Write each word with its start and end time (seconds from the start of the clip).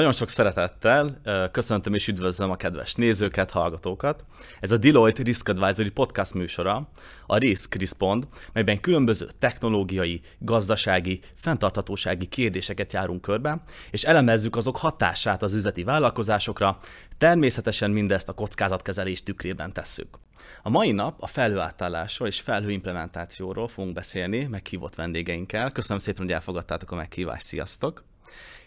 Nagyon 0.00 0.14
sok 0.14 0.28
szeretettel 0.28 1.20
köszöntöm 1.52 1.94
és 1.94 2.08
üdvözlöm 2.08 2.50
a 2.50 2.56
kedves 2.56 2.94
nézőket, 2.94 3.50
hallgatókat. 3.50 4.24
Ez 4.60 4.70
a 4.70 4.76
Deloitte 4.76 5.22
Risk 5.22 5.48
Advisory 5.48 5.90
podcast 5.90 6.34
műsora, 6.34 6.88
a 7.26 7.36
Risk 7.36 7.74
Respond, 7.74 8.28
melyben 8.52 8.80
különböző 8.80 9.28
technológiai, 9.38 10.20
gazdasági, 10.38 11.20
fenntarthatósági 11.34 12.26
kérdéseket 12.26 12.92
járunk 12.92 13.20
körbe, 13.20 13.62
és 13.90 14.02
elemezzük 14.02 14.56
azok 14.56 14.76
hatását 14.76 15.42
az 15.42 15.54
üzleti 15.54 15.84
vállalkozásokra, 15.84 16.78
természetesen 17.18 17.90
mindezt 17.90 18.28
a 18.28 18.32
kockázatkezelés 18.32 19.22
tükrében 19.22 19.72
tesszük. 19.72 20.18
A 20.62 20.70
mai 20.70 20.90
nap 20.90 21.22
a 21.22 21.26
felhőátállásról 21.26 22.28
és 22.28 22.40
felhőimplementációról 22.40 23.68
fogunk 23.68 23.94
beszélni 23.94 24.44
meghívott 24.44 24.94
vendégeinkkel. 24.94 25.70
Köszönöm 25.70 25.98
szépen, 25.98 26.24
hogy 26.24 26.34
elfogadtátok 26.34 26.90
a 26.90 26.96
meghívást. 26.96 27.46
Sziasztok! 27.46 28.09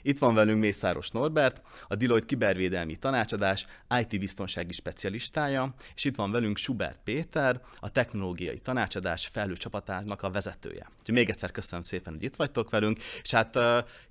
Itt 0.05 0.19
van 0.19 0.33
velünk 0.33 0.59
Mészáros 0.59 1.09
Norbert, 1.09 1.61
a 1.87 1.95
Deloitte 1.95 2.25
kibervédelmi 2.25 2.95
tanácsadás 2.95 3.65
IT 3.99 4.19
biztonsági 4.19 4.73
specialistája, 4.73 5.73
és 5.95 6.03
itt 6.03 6.15
van 6.15 6.31
velünk 6.31 6.57
Schubert 6.57 6.99
Péter, 7.03 7.61
a 7.79 7.89
technológiai 7.89 8.59
tanácsadás 8.59 9.31
csapatának 9.57 10.21
a 10.21 10.29
vezetője. 10.29 10.87
Úgyhogy 10.99 11.15
még 11.15 11.29
egyszer 11.29 11.51
köszönöm 11.51 11.81
szépen, 11.81 12.13
hogy 12.13 12.23
itt 12.23 12.35
vagytok 12.35 12.69
velünk, 12.69 12.99
és 13.23 13.31
hát 13.31 13.57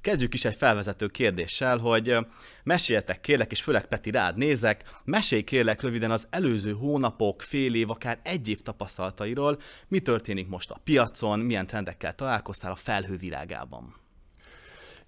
kezdjük 0.01 0.35
is 0.35 0.45
egy 0.45 0.55
felvezető 0.55 1.07
kérdéssel, 1.07 1.79
hogy 1.79 2.17
meséljetek 2.65 3.21
kérlek, 3.21 3.51
és 3.51 3.63
főleg 3.63 3.87
Peti 3.87 4.11
rád 4.11 4.37
nézek, 4.37 5.01
mesélj 5.05 5.43
kérlek 5.43 5.83
röviden 5.83 6.11
az 6.11 6.27
előző 6.31 6.73
hónapok, 6.73 7.43
fél 7.43 7.75
év, 7.75 7.91
akár 7.91 8.21
egy 8.23 8.49
év 8.49 8.63
tapasztalatairól, 8.63 9.61
mi 9.89 10.01
történik 10.01 10.49
most 10.49 10.71
a 10.71 10.81
piacon, 10.85 11.39
milyen 11.39 11.67
trendekkel 11.67 12.15
találkoztál 12.15 12.71
a 12.71 12.77
felhő 12.77 13.17
világában. 13.17 14.02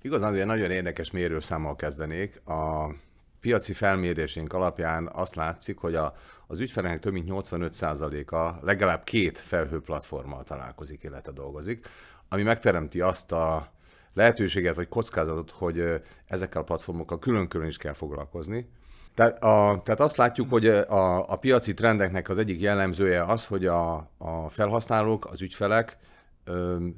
Igazán 0.04 0.32
ugye 0.32 0.44
nagyon 0.44 0.70
érdekes 0.70 1.10
mérőszámmal 1.10 1.76
kezdenék. 1.76 2.46
A 2.46 2.94
piaci 3.40 3.72
felmérésénk 3.72 4.52
alapján 4.52 5.10
azt 5.12 5.34
látszik, 5.34 5.78
hogy 5.78 5.94
a, 5.94 6.14
az 6.46 6.60
ügyfeleknek 6.60 7.00
több 7.00 7.12
mint 7.12 7.30
85%-a 7.32 8.64
legalább 8.64 9.04
két 9.04 9.38
felhőplatformmal 9.38 10.42
találkozik, 10.42 11.02
illetve 11.02 11.32
dolgozik, 11.32 11.86
ami 12.28 12.42
megteremti 12.42 13.00
azt 13.00 13.32
a 13.32 13.72
lehetőséget 14.14 14.74
vagy 14.74 14.88
kockázatot, 14.88 15.50
hogy 15.50 16.02
ezekkel 16.26 16.60
a 16.60 16.64
platformokkal 16.64 17.18
külön-külön 17.18 17.66
is 17.66 17.76
kell 17.76 17.92
foglalkozni. 17.92 18.68
Tehát, 19.14 19.42
a, 19.42 19.80
tehát 19.84 20.00
azt 20.00 20.16
látjuk, 20.16 20.50
hogy 20.50 20.66
a, 20.66 21.30
a 21.30 21.36
piaci 21.36 21.74
trendeknek 21.74 22.28
az 22.28 22.38
egyik 22.38 22.60
jellemzője 22.60 23.24
az, 23.24 23.46
hogy 23.46 23.66
a, 23.66 23.94
a 24.18 24.48
felhasználók, 24.48 25.26
az 25.26 25.42
ügyfelek 25.42 25.96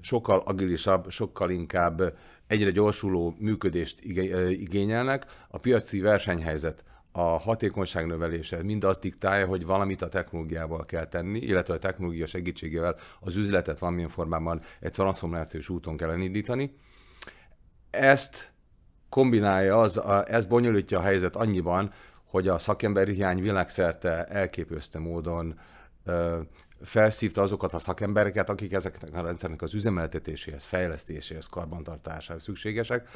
sokkal 0.01 0.39
agilisabb, 0.39 1.11
sokkal 1.11 1.51
inkább 1.51 2.17
egyre 2.47 2.71
gyorsuló 2.71 3.35
működést 3.39 4.01
igényelnek, 4.51 5.27
a 5.49 5.59
piaci 5.59 6.01
versenyhelyzet 6.01 6.85
a 7.13 7.39
hatékonyság 7.39 8.07
növelése 8.07 8.63
mind 8.63 8.85
azt 8.85 9.01
diktálja, 9.01 9.47
hogy 9.47 9.67
valamit 9.67 10.03
a 10.03 10.09
technológiával 10.09 10.85
kell 10.85 11.07
tenni, 11.07 11.39
illetve 11.39 11.75
a 11.75 11.79
technológia 11.79 12.27
segítségével 12.27 12.97
az 13.21 13.37
üzletet 13.37 13.79
valamilyen 13.79 14.09
formában 14.09 14.61
egy 14.81 14.91
transformációs 14.91 15.69
úton 15.69 15.97
kell 15.97 16.11
elindítani. 16.11 16.77
Ezt 17.91 18.53
kombinálja, 19.09 19.81
az, 19.81 20.01
ez 20.27 20.47
bonyolítja 20.47 20.99
a 20.99 21.03
helyzet 21.03 21.37
annyiban, 21.37 21.93
hogy 22.25 22.49
a 22.49 22.59
szakemberi 22.59 23.13
hiány 23.13 23.41
világszerte 23.41 24.25
elképesztő 24.25 24.99
módon 24.99 25.59
felszívta 26.83 27.43
azokat 27.43 27.73
a 27.73 27.79
szakembereket, 27.79 28.49
akik 28.49 28.73
ezeknek 28.73 29.15
a 29.15 29.23
rendszernek 29.23 29.63
az 29.63 29.75
üzemeltetéséhez, 29.75 30.65
fejlesztéséhez, 30.65 31.47
karbantartásához 31.47 32.43
szükségesek, 32.43 33.09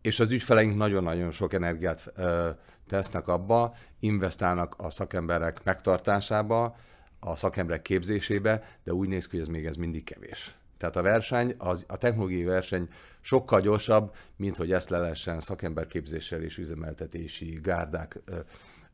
és 0.00 0.20
az 0.20 0.30
ügyfeleink 0.30 0.76
nagyon-nagyon 0.76 1.30
sok 1.30 1.52
energiát 1.52 2.12
ö, 2.16 2.50
tesznek 2.88 3.28
abba, 3.28 3.74
investálnak 4.00 4.74
a 4.78 4.90
szakemberek 4.90 5.64
megtartásába, 5.64 6.76
a 7.20 7.36
szakemberek 7.36 7.82
képzésébe, 7.82 8.78
de 8.84 8.92
úgy 8.92 9.08
néz 9.08 9.26
ki, 9.26 9.30
hogy 9.30 9.40
ez 9.40 9.46
még 9.46 9.66
ez 9.66 9.76
mindig 9.76 10.04
kevés. 10.04 10.56
Tehát 10.76 10.96
a 10.96 11.02
verseny, 11.02 11.54
az, 11.58 11.84
a 11.88 11.96
technológiai 11.96 12.44
verseny 12.44 12.88
sokkal 13.20 13.60
gyorsabb, 13.60 14.14
mint 14.36 14.56
hogy 14.56 14.72
ezt 14.72 14.88
le 14.88 14.98
lehessen 14.98 15.40
szakemberképzéssel 15.40 16.42
és 16.42 16.58
üzemeltetési 16.58 17.58
gárdák 17.62 18.18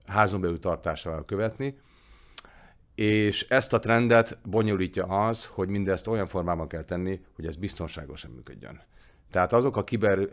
házon 0.06 0.40
belül 0.40 0.58
tartásával 0.58 1.24
követni 1.24 1.78
és 2.98 3.46
ezt 3.48 3.72
a 3.72 3.78
trendet 3.78 4.38
bonyolítja 4.44 5.04
az, 5.04 5.46
hogy 5.46 5.68
mindezt 5.68 6.06
olyan 6.06 6.26
formában 6.26 6.68
kell 6.68 6.84
tenni, 6.84 7.20
hogy 7.34 7.46
ez 7.46 7.56
biztonságosan 7.56 8.30
működjön. 8.30 8.82
Tehát 9.30 9.52
azok 9.52 9.76
a 9.76 9.84
kiber 9.84 10.28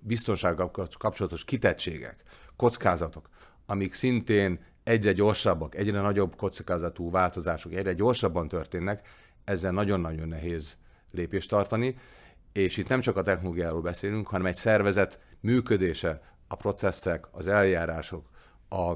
biztonsággal 0.00 0.70
kapcsolatos 0.98 1.44
kitettségek, 1.44 2.22
kockázatok, 2.56 3.28
amik 3.66 3.94
szintén 3.94 4.64
egyre 4.84 5.12
gyorsabbak, 5.12 5.74
egyre 5.74 6.00
nagyobb 6.00 6.36
kockázatú 6.36 7.10
változások, 7.10 7.74
egyre 7.74 7.92
gyorsabban 7.92 8.48
történnek, 8.48 9.06
ezzel 9.44 9.72
nagyon-nagyon 9.72 10.28
nehéz 10.28 10.78
lépést 11.12 11.50
tartani, 11.50 11.98
és 12.52 12.76
itt 12.76 12.88
nem 12.88 13.00
csak 13.00 13.16
a 13.16 13.22
technológiáról 13.22 13.80
beszélünk, 13.80 14.26
hanem 14.26 14.46
egy 14.46 14.56
szervezet 14.56 15.20
működése, 15.40 16.22
a 16.48 16.56
processzek, 16.56 17.26
az 17.30 17.48
eljárások, 17.48 18.30
a 18.68 18.92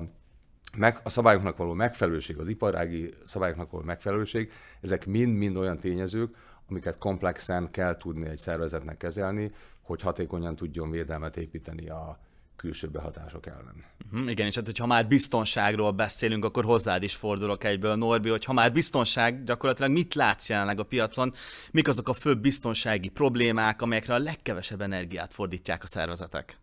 meg, 0.77 0.99
a 1.03 1.09
szabályoknak 1.09 1.57
való 1.57 1.73
megfelelőség, 1.73 2.39
az 2.39 2.49
iparági 2.49 3.15
szabályoknak 3.25 3.71
való 3.71 3.85
megfelelőség, 3.85 4.53
ezek 4.81 5.07
mind-mind 5.07 5.57
olyan 5.57 5.79
tényezők, 5.79 6.37
amiket 6.69 6.99
komplexen 6.99 7.71
kell 7.71 7.97
tudni 7.97 8.29
egy 8.29 8.39
szervezetnek 8.39 8.97
kezelni, 8.97 9.53
hogy 9.83 10.03
hatékonyan 10.03 10.57
tudjon 10.57 10.91
védelmet 10.91 11.37
építeni 11.37 11.89
a 11.89 12.19
külső 12.57 12.89
behatások 12.89 13.47
ellen. 13.47 13.85
Uh-huh, 14.13 14.31
igen, 14.31 14.47
és 14.47 14.55
hát 14.55 14.65
hogyha 14.65 14.87
már 14.87 15.07
biztonságról 15.07 15.91
beszélünk, 15.93 16.45
akkor 16.45 16.65
hozzád 16.65 17.03
is 17.03 17.15
fordulok 17.15 17.65
egyből, 17.65 17.95
Norbi, 17.95 18.29
hogy 18.29 18.45
ha 18.45 18.53
már 18.53 18.73
biztonság, 18.73 19.45
gyakorlatilag 19.45 19.93
mit 19.93 20.15
látsz 20.15 20.49
jelenleg 20.49 20.79
a 20.79 20.83
piacon, 20.83 21.35
mik 21.73 21.89
azok 21.89 22.09
a 22.09 22.13
főbb 22.13 22.41
biztonsági 22.41 23.09
problémák, 23.09 23.83
amelyekre 23.83 24.15
a 24.15 24.19
legkevesebb 24.19 24.81
energiát 24.81 25.35
fordítják 25.35 25.83
a 25.83 25.87
szervezetek? 25.87 26.59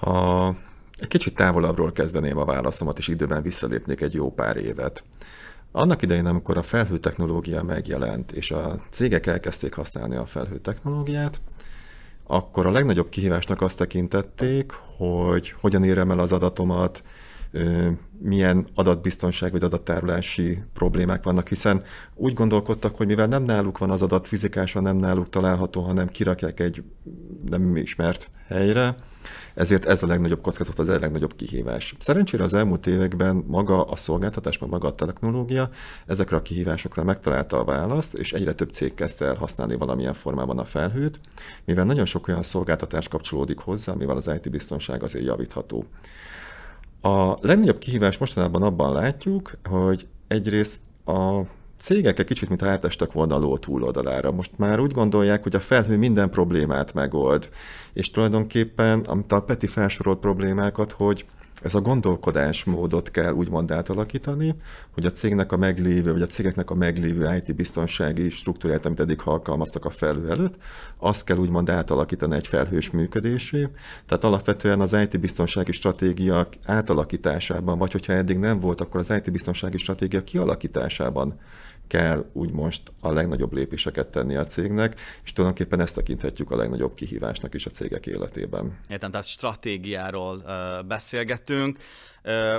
Ha 0.00 0.56
kicsit 1.08 1.34
távolabbról 1.34 1.92
kezdeném 1.92 2.38
a 2.38 2.44
válaszomat, 2.44 2.98
és 2.98 3.08
időben 3.08 3.42
visszalépnék 3.42 4.00
egy 4.00 4.14
jó 4.14 4.32
pár 4.32 4.56
évet. 4.56 5.04
Annak 5.72 6.02
idején, 6.02 6.26
amikor 6.26 6.58
a 6.58 6.62
felhő 6.62 6.98
technológia 6.98 7.62
megjelent, 7.62 8.32
és 8.32 8.50
a 8.50 8.80
cégek 8.90 9.26
elkezdték 9.26 9.74
használni 9.74 10.16
a 10.16 10.26
felhő 10.26 10.58
technológiát, 10.58 11.40
akkor 12.26 12.66
a 12.66 12.70
legnagyobb 12.70 13.08
kihívásnak 13.08 13.60
azt 13.60 13.78
tekintették, 13.78 14.72
hogy 14.96 15.54
hogyan 15.60 15.84
érem 15.84 16.10
el 16.10 16.18
az 16.18 16.32
adatomat, 16.32 17.02
milyen 18.18 18.66
adatbiztonság 18.74 19.50
vagy 19.50 19.62
adattárolási 19.62 20.62
problémák 20.72 21.24
vannak, 21.24 21.48
hiszen 21.48 21.82
úgy 22.14 22.34
gondolkodtak, 22.34 22.96
hogy 22.96 23.06
mivel 23.06 23.26
nem 23.26 23.42
náluk 23.42 23.78
van 23.78 23.90
az 23.90 24.02
adat 24.02 24.28
fizikásan, 24.28 24.82
nem 24.82 24.96
náluk 24.96 25.28
található, 25.28 25.80
hanem 25.80 26.08
kirakják 26.08 26.60
egy 26.60 26.82
nem 27.44 27.76
ismert 27.76 28.30
helyre, 28.46 28.94
ezért 29.54 29.84
ez 29.84 30.02
a 30.02 30.06
legnagyobb 30.06 30.40
kockázat, 30.40 30.78
az 30.78 30.88
a 30.88 30.98
legnagyobb 30.98 31.36
kihívás. 31.36 31.94
Szerencsére 31.98 32.42
az 32.44 32.54
elmúlt 32.54 32.86
években 32.86 33.44
maga 33.46 33.84
a 33.84 33.96
szolgáltatás, 33.96 34.58
meg 34.58 34.70
maga 34.70 34.88
a 34.88 34.92
technológia 34.92 35.70
ezekre 36.06 36.36
a 36.36 36.42
kihívásokra 36.42 37.04
megtalálta 37.04 37.58
a 37.58 37.64
választ, 37.64 38.14
és 38.14 38.32
egyre 38.32 38.52
több 38.52 38.70
cég 38.70 38.94
kezdte 38.94 39.24
el 39.24 39.34
használni 39.34 39.76
valamilyen 39.76 40.14
formában 40.14 40.58
a 40.58 40.64
felhőt, 40.64 41.20
mivel 41.64 41.84
nagyon 41.84 42.04
sok 42.04 42.28
olyan 42.28 42.42
szolgáltatás 42.42 43.08
kapcsolódik 43.08 43.58
hozzá, 43.58 43.92
amivel 43.92 44.16
az 44.16 44.30
IT 44.34 44.50
biztonság 44.50 45.02
azért 45.02 45.24
javítható. 45.24 45.84
A 47.00 47.36
legnagyobb 47.40 47.78
kihívás 47.78 48.18
mostanában 48.18 48.62
abban 48.62 48.92
látjuk, 48.92 49.52
hogy 49.68 50.06
egyrészt 50.28 50.80
a 51.04 51.40
cégek 51.84 52.18
egy 52.18 52.26
kicsit, 52.26 52.48
mint 52.48 52.62
átestek 52.62 53.12
volna 53.12 53.34
a 53.34 53.38
ló 53.38 53.56
túloldalára. 53.56 54.32
Most 54.32 54.50
már 54.56 54.80
úgy 54.80 54.92
gondolják, 54.92 55.42
hogy 55.42 55.54
a 55.54 55.60
felhő 55.60 55.96
minden 55.96 56.30
problémát 56.30 56.94
megold. 56.94 57.48
És 57.92 58.10
tulajdonképpen, 58.10 59.00
amit 59.00 59.32
a 59.32 59.40
Peti 59.40 59.66
felsorolt 59.66 60.18
problémákat, 60.18 60.92
hogy 60.92 61.26
ez 61.62 61.74
a 61.74 61.80
gondolkodásmódot 61.80 63.10
kell 63.10 63.32
úgymond 63.32 63.70
átalakítani, 63.70 64.54
hogy 64.90 65.06
a 65.06 65.10
cégnek 65.10 65.52
a 65.52 65.56
meglévő, 65.56 66.12
vagy 66.12 66.22
a 66.22 66.26
cégeknek 66.26 66.70
a 66.70 66.74
meglévő 66.74 67.34
IT 67.36 67.54
biztonsági 67.54 68.30
struktúrát, 68.30 68.86
amit 68.86 69.00
eddig 69.00 69.20
alkalmaztak 69.24 69.84
a 69.84 69.90
felhő 69.90 70.30
előtt, 70.30 70.54
azt 70.98 71.24
kell 71.24 71.36
úgymond 71.36 71.70
átalakítani 71.70 72.34
egy 72.34 72.46
felhős 72.46 72.90
működésé. 72.90 73.68
Tehát 74.06 74.24
alapvetően 74.24 74.80
az 74.80 74.92
IT 74.92 75.20
biztonsági 75.20 75.72
stratégia 75.72 76.48
átalakításában, 76.64 77.78
vagy 77.78 77.92
hogyha 77.92 78.12
eddig 78.12 78.38
nem 78.38 78.60
volt, 78.60 78.80
akkor 78.80 79.00
az 79.00 79.10
IT 79.10 79.32
biztonsági 79.32 79.78
stratégia 79.78 80.24
kialakításában 80.24 81.40
kell 81.86 82.30
úgy 82.32 82.50
most 82.50 82.92
a 83.00 83.12
legnagyobb 83.12 83.52
lépéseket 83.52 84.08
tenni 84.08 84.34
a 84.36 84.44
cégnek, 84.44 85.00
és 85.24 85.32
tulajdonképpen 85.32 85.80
ezt 85.80 85.94
tekinthetjük 85.94 86.50
a 86.50 86.56
legnagyobb 86.56 86.94
kihívásnak 86.94 87.54
is 87.54 87.66
a 87.66 87.70
cégek 87.70 88.06
életében. 88.06 88.78
Értem, 88.88 89.10
tehát 89.10 89.26
stratégiáról 89.26 90.44
beszélgettünk. 90.86 91.78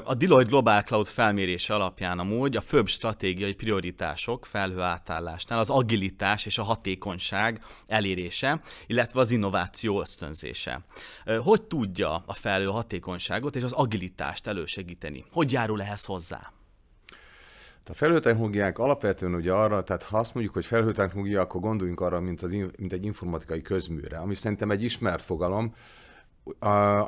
A 0.04 0.14
Deloitte 0.14 0.50
Global 0.50 0.82
Cloud 0.82 1.06
felmérése 1.06 1.74
alapján 1.74 2.20
amúgy 2.20 2.56
a 2.56 2.62
főbb 2.62 2.88
stratégiai 2.88 3.54
prioritások 3.54 4.46
felhő 4.46 4.82
átállásnál 4.82 5.60
az 5.60 5.70
agilitás 5.70 6.46
és 6.46 6.58
a 6.58 6.64
hatékonyság 6.64 7.62
elérése, 7.86 8.62
illetve 8.88 9.20
az 9.20 9.32
innováció 9.32 10.00
ösztönzése. 10.02 10.82
Hogy 11.40 11.62
tudja 11.62 12.24
a 12.26 12.34
felhő 12.34 12.66
hatékonyságot 12.66 13.56
és 13.56 13.64
az 13.64 13.72
agilitást 13.72 14.48
elősegíteni? 14.48 15.26
Hogy 15.32 15.52
járul 15.52 15.82
ehhez 15.82 16.06
hozzá? 16.06 16.52
A 17.90 17.94
felhőtechnológiák 17.94 18.80
alapvetően 18.80 19.34
ugye 19.34 19.54
arra, 19.54 19.84
tehát 19.84 20.04
ha 20.04 20.18
azt 20.18 20.34
mondjuk, 20.34 20.56
hogy 20.56 20.66
felhőtechnológia, 20.66 21.42
akkor 21.42 21.62
gondoljunk 21.62 22.00
arra, 22.00 22.20
mint, 22.20 22.42
az, 22.42 22.52
mint 22.52 22.94
egy 22.94 23.06
informatikai 23.06 23.62
közműre, 23.62 24.18
ami 24.18 24.36
szerintem 24.36 24.72
egy 24.72 24.84
ismert 24.84 25.24
fogalom, 25.24 25.74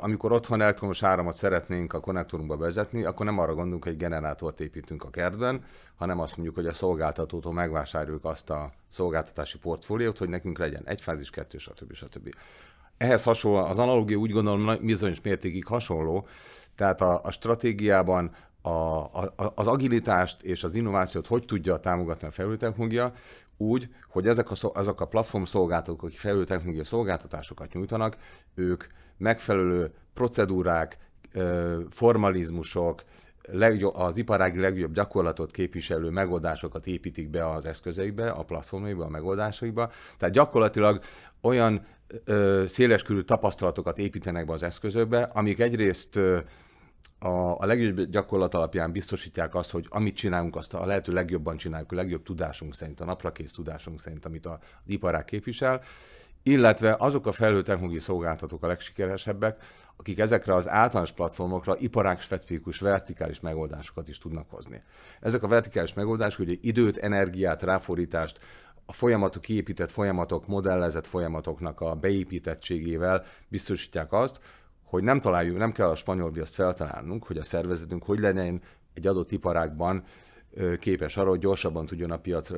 amikor 0.00 0.32
otthon 0.32 0.60
elektromos 0.60 1.02
áramot 1.02 1.34
szeretnénk 1.34 1.92
a 1.92 2.00
konnektorunkba 2.00 2.56
vezetni, 2.56 3.04
akkor 3.04 3.26
nem 3.26 3.38
arra 3.38 3.54
gondolunk, 3.54 3.82
hogy 3.82 3.92
egy 3.92 3.98
generátort 3.98 4.60
építünk 4.60 5.04
a 5.04 5.10
kertben, 5.10 5.64
hanem 5.96 6.20
azt 6.20 6.36
mondjuk, 6.36 6.56
hogy 6.56 6.66
a 6.66 6.72
szolgáltatótól 6.72 7.52
megvásároljuk 7.52 8.24
azt 8.24 8.50
a 8.50 8.72
szolgáltatási 8.88 9.58
portfóliót, 9.58 10.18
hogy 10.18 10.28
nekünk 10.28 10.58
legyen 10.58 10.82
egy 10.84 11.00
fázis, 11.00 11.30
kettő, 11.30 11.58
stb. 11.58 11.92
stb. 11.92 12.34
Ehhez 12.96 13.22
hasonló, 13.22 13.58
az 13.58 13.78
analógia 13.78 14.16
úgy 14.16 14.32
gondolom 14.32 14.78
bizonyos 14.80 15.20
mértékig 15.20 15.64
hasonló, 15.64 16.26
tehát 16.76 17.00
a, 17.00 17.20
a 17.22 17.30
stratégiában 17.30 18.30
a, 18.68 19.24
a, 19.36 19.52
az 19.54 19.66
agilitást 19.66 20.42
és 20.42 20.64
az 20.64 20.74
innovációt 20.74 21.26
hogy 21.26 21.44
tudja 21.44 21.76
támogatni 21.76 22.26
a 22.26 22.30
felültechnológia, 22.30 23.12
úgy, 23.56 23.88
hogy 24.08 24.28
ezek 24.28 24.50
a, 24.50 24.54
azok 24.74 25.00
a 25.00 25.06
platform 25.06 25.42
szolgáltatók, 25.42 26.02
akik 26.02 26.18
felültechnológia 26.18 26.84
szolgáltatásokat 26.84 27.72
nyújtanak, 27.72 28.16
ők 28.54 28.84
megfelelő 29.16 29.92
procedúrák, 30.14 30.98
formalizmusok, 31.90 33.02
az 33.92 34.16
iparági 34.16 34.60
legjobb 34.60 34.92
gyakorlatot 34.92 35.50
képviselő 35.50 36.10
megoldásokat 36.10 36.86
építik 36.86 37.30
be 37.30 37.50
az 37.50 37.66
eszközeikbe, 37.66 38.30
a 38.30 38.42
platformjaikba, 38.42 39.04
a 39.04 39.08
megoldásaikba. 39.08 39.90
Tehát 40.16 40.34
gyakorlatilag 40.34 41.00
olyan 41.40 41.86
széleskörű 42.66 43.20
tapasztalatokat 43.20 43.98
építenek 43.98 44.46
be 44.46 44.52
az 44.52 44.62
eszközökbe, 44.62 45.22
amik 45.22 45.60
egyrészt 45.60 46.16
ö, 46.16 46.38
a, 47.18 47.60
a 47.60 47.66
legjobb 47.66 48.00
gyakorlat 48.00 48.54
alapján 48.54 48.92
biztosítják 48.92 49.54
azt, 49.54 49.70
hogy 49.70 49.86
amit 49.88 50.16
csinálunk, 50.16 50.56
azt 50.56 50.74
a 50.74 50.86
lehető 50.86 51.12
legjobban 51.12 51.56
csináljuk, 51.56 51.92
a 51.92 51.94
legjobb 51.94 52.22
tudásunk 52.22 52.74
szerint, 52.74 53.00
a 53.00 53.04
naprakész 53.04 53.52
tudásunk 53.52 54.00
szerint, 54.00 54.24
amit 54.24 54.46
a, 54.46 54.58
az 54.84 54.90
iparág 54.90 55.24
képvisel, 55.24 55.82
illetve 56.42 56.96
azok 56.98 57.26
a 57.26 57.32
felhő 57.32 57.98
szolgáltatók 57.98 58.62
a 58.62 58.66
legsikeresebbek, 58.66 59.62
akik 59.96 60.18
ezekre 60.18 60.54
az 60.54 60.68
általános 60.68 61.12
platformokra 61.12 61.76
iparág 61.78 62.20
specifikus 62.20 62.80
vertikális 62.80 63.40
megoldásokat 63.40 64.08
is 64.08 64.18
tudnak 64.18 64.50
hozni. 64.50 64.82
Ezek 65.20 65.42
a 65.42 65.48
vertikális 65.48 65.94
megoldások 65.94 66.40
ugye 66.40 66.54
időt, 66.60 66.96
energiát, 66.96 67.62
ráfordítást, 67.62 68.38
a 68.86 68.92
folyamatok, 68.92 69.42
kiépített 69.42 69.90
folyamatok, 69.90 70.46
modellezett 70.46 71.06
folyamatoknak 71.06 71.80
a 71.80 71.94
beépítettségével 71.94 73.24
biztosítják 73.48 74.12
azt, 74.12 74.40
hogy 74.88 75.02
nem 75.02 75.20
találjuk, 75.20 75.56
nem 75.56 75.72
kell 75.72 75.88
a 75.88 75.94
spanyol 75.94 76.30
viaszt 76.30 76.54
feltalálnunk, 76.54 77.24
hogy 77.24 77.36
a 77.36 77.42
szervezetünk 77.42 78.04
hogy 78.04 78.18
legyen 78.18 78.62
egy 78.94 79.06
adott 79.06 79.32
iparágban 79.32 80.04
képes 80.78 81.16
arra, 81.16 81.28
hogy 81.28 81.38
gyorsabban 81.38 81.86
tudjon 81.86 82.10
a 82.10 82.18
piac 82.18 82.50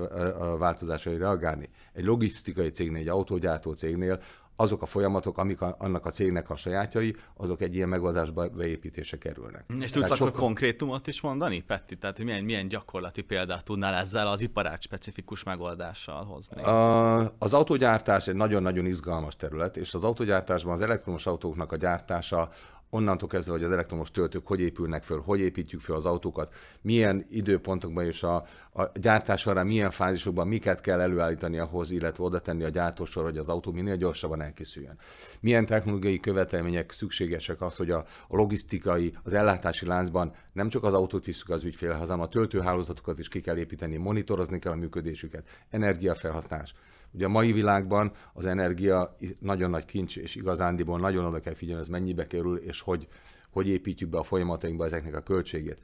változásai 0.59 1.17
reagálni. 1.17 1.69
Egy 1.93 2.05
logisztikai 2.05 2.71
cégnél, 2.71 3.01
egy 3.01 3.09
autógyártó 3.09 3.73
cégnél 3.73 4.21
azok 4.61 4.83
a 4.83 4.87
folyamatok, 4.87 5.39
amik 5.39 5.61
a, 5.61 5.77
annak 5.79 6.07
a 6.07 6.11
cégnek 6.11 6.51
a 6.51 6.57
sajátjai, 6.57 7.17
azok 7.37 7.63
egy 7.63 7.75
ilyen 7.75 7.89
megoldásba 7.89 8.49
beépítése 8.49 9.19
kerülnek. 9.19 9.65
És 9.81 9.91
tudsz 9.91 10.05
akkor 10.05 10.17
sokkal... 10.17 10.41
konkrétumot 10.41 11.07
is 11.07 11.21
mondani, 11.21 11.61
Petti? 11.61 11.97
Tehát 11.97 12.17
hogy 12.17 12.25
milyen, 12.25 12.45
milyen 12.45 12.69
gyakorlati 12.69 13.23
példát 13.23 13.65
tudnál 13.65 13.95
ezzel 13.95 14.27
az 14.27 14.41
iparág 14.41 14.81
specifikus 14.81 15.43
megoldással 15.43 16.25
hozni? 16.25 16.63
A, 16.63 17.35
az 17.39 17.55
autógyártás 17.55 18.29
egy 18.29 18.35
nagyon-nagyon 18.35 18.87
izgalmas 18.87 19.37
terület, 19.37 19.77
és 19.77 19.95
az 19.95 20.05
autógyártásban 20.05 20.73
az 20.73 20.81
elektromos 20.81 21.27
autóknak 21.27 21.73
a 21.73 21.77
gyártása 21.77 22.49
onnantól 22.91 23.29
kezdve, 23.29 23.53
hogy 23.53 23.65
az 23.65 23.73
elektromos 23.73 24.11
töltők 24.11 24.47
hogy 24.47 24.61
épülnek 24.61 25.03
föl, 25.03 25.21
hogy 25.21 25.41
építjük 25.41 25.81
föl 25.81 25.97
az 25.97 26.07
autókat, 26.07 26.55
milyen 26.81 27.27
időpontokban 27.31 28.05
és 28.05 28.23
a, 28.23 28.35
a 28.73 28.91
gyártás 28.95 29.41
során 29.41 29.67
milyen 29.67 29.91
fázisokban 29.91 30.49
miket 30.49 30.81
kell 30.81 31.01
előállítani 31.01 31.59
ahhoz, 31.59 31.91
illetve 31.91 32.25
oda 32.25 32.39
tenni 32.39 32.65
a 32.65 32.69
gyártósor, 32.69 33.25
hogy 33.25 33.39
az 33.39 33.49
autó 33.49 33.73
minél 33.73 33.97
gyorsabban 33.97 34.43
elkészüljön. 34.43 34.99
Milyen 35.41 35.67
technológiai 35.67 36.21
követelmények 36.21 36.93
szükségesek 36.93 37.63
az, 37.63 37.77
hogy 37.77 37.91
a, 37.91 37.99
a 38.29 38.37
logisztikai, 38.37 39.13
az 39.23 39.33
ellátási 39.33 39.87
láncban 39.87 40.35
nem 40.53 40.69
csak 40.69 40.85
az 40.85 40.95
autót 40.95 41.25
visszük 41.25 41.49
az 41.49 41.65
ügyfélhez, 41.65 42.01
hanem 42.01 42.21
a 42.21 42.29
töltőhálózatokat 42.29 43.19
is 43.19 43.29
ki 43.29 43.41
kell 43.41 43.57
építeni, 43.57 43.97
monitorozni 43.97 44.59
kell 44.59 44.73
a 44.73 44.77
működésüket, 44.77 45.49
energiafelhasználás. 45.71 46.75
Ugye 47.13 47.25
a 47.25 47.29
mai 47.29 47.53
világban 47.53 48.13
az 48.33 48.47
energia 48.47 49.17
nagyon 49.41 49.71
nagy 49.71 49.85
kincs, 49.85 50.17
és 50.17 50.35
igazándiból 50.35 50.99
nagyon 50.99 51.25
oda 51.25 51.41
kell 51.41 51.55
figyelni, 51.55 51.81
ez 51.81 51.89
mennyibe 51.89 52.27
kerül, 52.27 52.57
és 52.57 52.81
hogy, 52.81 53.09
hogy 53.51 53.69
építjük 53.69 54.11
be 54.11 54.19
a 54.19 54.23
folyamatainkba 54.23 54.85
ezeknek 54.85 55.15
a 55.15 55.21
költségét. 55.21 55.79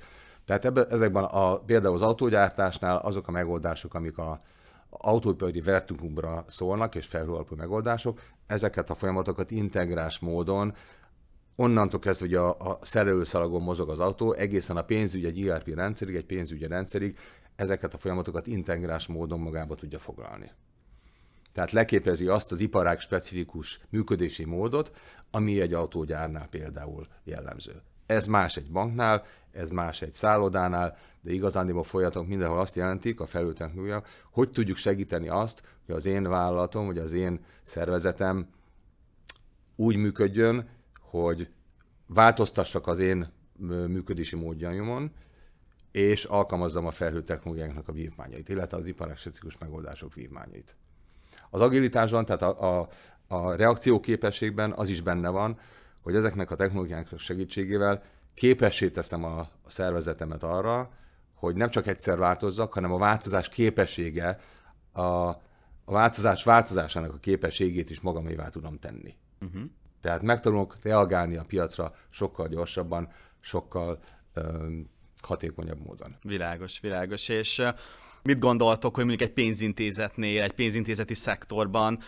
Tehát 0.45 0.65
ebbe, 0.65 0.87
ezekben 0.87 1.25
a, 1.25 1.59
például 1.59 1.95
az 1.95 2.03
autógyártásnál 2.03 2.97
azok 2.97 3.29
a 3.29 3.31
megoldások, 3.31 3.95
amik 3.95 4.19
a, 4.19 4.41
autóipari 4.91 5.61
vertikumra 5.61 6.45
szólnak, 6.47 6.95
és 6.95 7.07
felhőalapú 7.07 7.57
megoldások, 7.57 8.21
ezeket 8.47 8.91
a 8.91 8.95
folyamatokat 8.95 9.51
integrás 9.51 10.19
módon 10.19 10.75
onnantól 11.57 12.01
kezdve, 12.01 12.27
hogy 12.27 12.35
a, 12.35 12.71
a 12.71 12.79
szerelőszalagon 12.83 13.63
mozog 13.63 13.89
az 13.91 14.01
autó, 14.01 14.33
egészen 14.33 14.77
a 14.77 14.83
pénzügy, 14.83 15.25
egy 15.25 15.39
IRP 15.39 15.75
rendszerig, 15.75 16.15
egy 16.15 16.27
pénzügyi 16.27 16.67
rendszerig, 16.67 17.19
ezeket 17.57 17.95
a 17.95 17.97
folyamatokat 17.97 18.47
integrás 18.47 19.07
módon 19.07 19.41
magába 19.41 19.75
tudja 19.75 19.99
foglalni. 19.99 20.51
Tehát 21.57 21.73
leképezi 21.73 22.27
azt 22.27 22.53
az 22.53 22.61
iparág 22.61 23.01
specifikus 23.01 23.81
működési 23.89 24.45
módot, 24.45 24.97
ami 25.31 25.61
egy 25.61 25.73
autógyárnál 25.73 26.49
például 26.49 27.07
jellemző. 27.25 27.83
Ez 28.07 28.27
más 28.27 28.57
egy 28.57 28.71
banknál, 28.71 29.25
ez 29.53 29.71
más 29.71 30.03
egy 30.03 30.13
szállodánál, 30.13 30.97
de 31.23 31.33
igazán 31.33 31.71
a 31.71 31.83
folyatok 31.83 32.27
mindenhol 32.27 32.59
azt 32.59 32.77
jelentik, 32.77 33.21
a 33.21 33.27
felültechnológia, 33.27 34.03
hogy 34.31 34.51
tudjuk 34.51 34.77
segíteni 34.77 35.29
azt, 35.29 35.63
hogy 35.87 35.95
az 35.95 36.07
én 36.07 36.23
vállalatom, 36.29 36.87
vagy 36.87 36.99
az 36.99 37.13
én 37.13 37.45
szervezetem 37.63 38.49
úgy 39.77 39.97
működjön, 39.97 40.69
hogy 41.01 41.49
változtassak 42.07 42.87
az 42.87 42.99
én 42.99 43.33
működési 43.87 44.37
módjaimon, 44.37 45.13
és 45.93 46.25
alkalmazzam 46.25 46.87
a 46.87 46.91
felhőtechnológiáknak 46.91 47.89
a 47.89 47.93
vívmányait, 47.93 48.49
illetve 48.49 48.77
az 48.77 48.87
iparág 48.87 49.19
megoldások 49.59 50.15
vívmányait. 50.15 50.77
Az 51.57 51.63
agilitásban, 51.63 52.25
tehát 52.25 52.43
a, 52.43 52.79
a, 52.79 52.89
a 53.29 53.55
reakcióképességben 53.55 54.73
az 54.73 54.89
is 54.89 55.01
benne 55.01 55.29
van, 55.29 55.59
hogy 56.03 56.15
ezeknek 56.15 56.51
a 56.51 56.57
technológiáknak 56.57 57.19
segítségével 57.19 58.03
képessé 58.35 58.89
teszem 58.89 59.25
a, 59.25 59.39
a 59.39 59.71
szervezetemet 59.71 60.43
arra, 60.43 60.91
hogy 61.35 61.55
nem 61.55 61.71
csak 61.71 61.87
egyszer 61.87 62.19
változzak, 62.19 62.73
hanem 62.73 62.93
a 62.93 62.99
változás 62.99 63.49
képessége, 63.49 64.41
a, 64.93 65.03
a 65.03 65.93
változás 65.93 66.45
változásának 66.45 67.13
a 67.15 67.19
képességét 67.19 67.91
is 67.91 68.01
magamévá 68.01 68.49
tudom 68.49 68.79
tenni. 68.79 69.17
Uh-huh. 69.41 69.63
Tehát 70.01 70.23
megtanulok 70.23 70.77
reagálni 70.83 71.37
a 71.37 71.45
piacra 71.45 71.95
sokkal 72.11 72.49
gyorsabban, 72.49 73.09
sokkal 73.41 73.99
hatékonyabb 75.27 75.79
módon. 75.87 76.17
Világos, 76.23 76.81
világos. 76.81 77.29
És 77.29 77.63
mit 78.23 78.39
gondoltok, 78.39 78.95
hogy 78.95 79.05
mondjuk 79.05 79.29
egy 79.29 79.35
pénzintézetnél, 79.35 80.43
egy 80.43 80.53
pénzintézeti 80.53 81.15
szektorban 81.15 81.99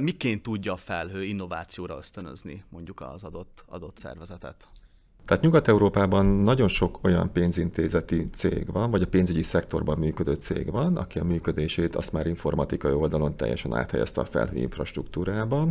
miként 0.00 0.42
tudja 0.42 0.72
a 0.72 0.76
felhő 0.76 1.24
innovációra 1.24 1.96
ösztönözni 1.96 2.64
mondjuk 2.68 3.00
az 3.00 3.24
adott, 3.24 3.64
adott 3.66 3.96
szervezetet? 3.96 4.68
Tehát 5.26 5.42
Nyugat-Európában 5.42 6.26
nagyon 6.26 6.68
sok 6.68 6.98
olyan 7.02 7.32
pénzintézeti 7.32 8.28
cég 8.32 8.72
van, 8.72 8.90
vagy 8.90 9.02
a 9.02 9.06
pénzügyi 9.06 9.42
szektorban 9.42 9.98
működő 9.98 10.32
cég 10.32 10.70
van, 10.70 10.96
aki 10.96 11.18
a 11.18 11.24
működését 11.24 11.96
azt 11.96 12.12
már 12.12 12.26
informatikai 12.26 12.92
oldalon 12.92 13.36
teljesen 13.36 13.74
áthelyezte 13.74 14.20
a 14.20 14.24
felhő 14.24 14.56
infrastruktúrába. 14.56 15.68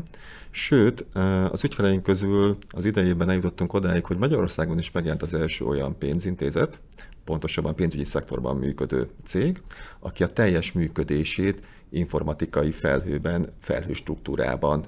Sőt, 0.49 1.05
az 1.51 1.63
ügyfeleink 1.63 2.03
közül 2.03 2.57
az 2.69 2.85
idejében 2.85 3.29
eljutottunk 3.29 3.73
odáig, 3.73 4.05
hogy 4.05 4.17
Magyarországon 4.17 4.79
is 4.79 4.91
megjelent 4.91 5.21
az 5.21 5.33
első 5.33 5.65
olyan 5.65 5.97
pénzintézet, 5.97 6.79
pontosabban 7.23 7.75
pénzügyi 7.75 8.05
szektorban 8.05 8.57
működő 8.57 9.09
cég, 9.25 9.61
aki 9.99 10.23
a 10.23 10.33
teljes 10.33 10.71
működését 10.71 11.61
informatikai 11.89 12.71
felhőben, 12.71 13.49
felhőstruktúrában 13.59 14.85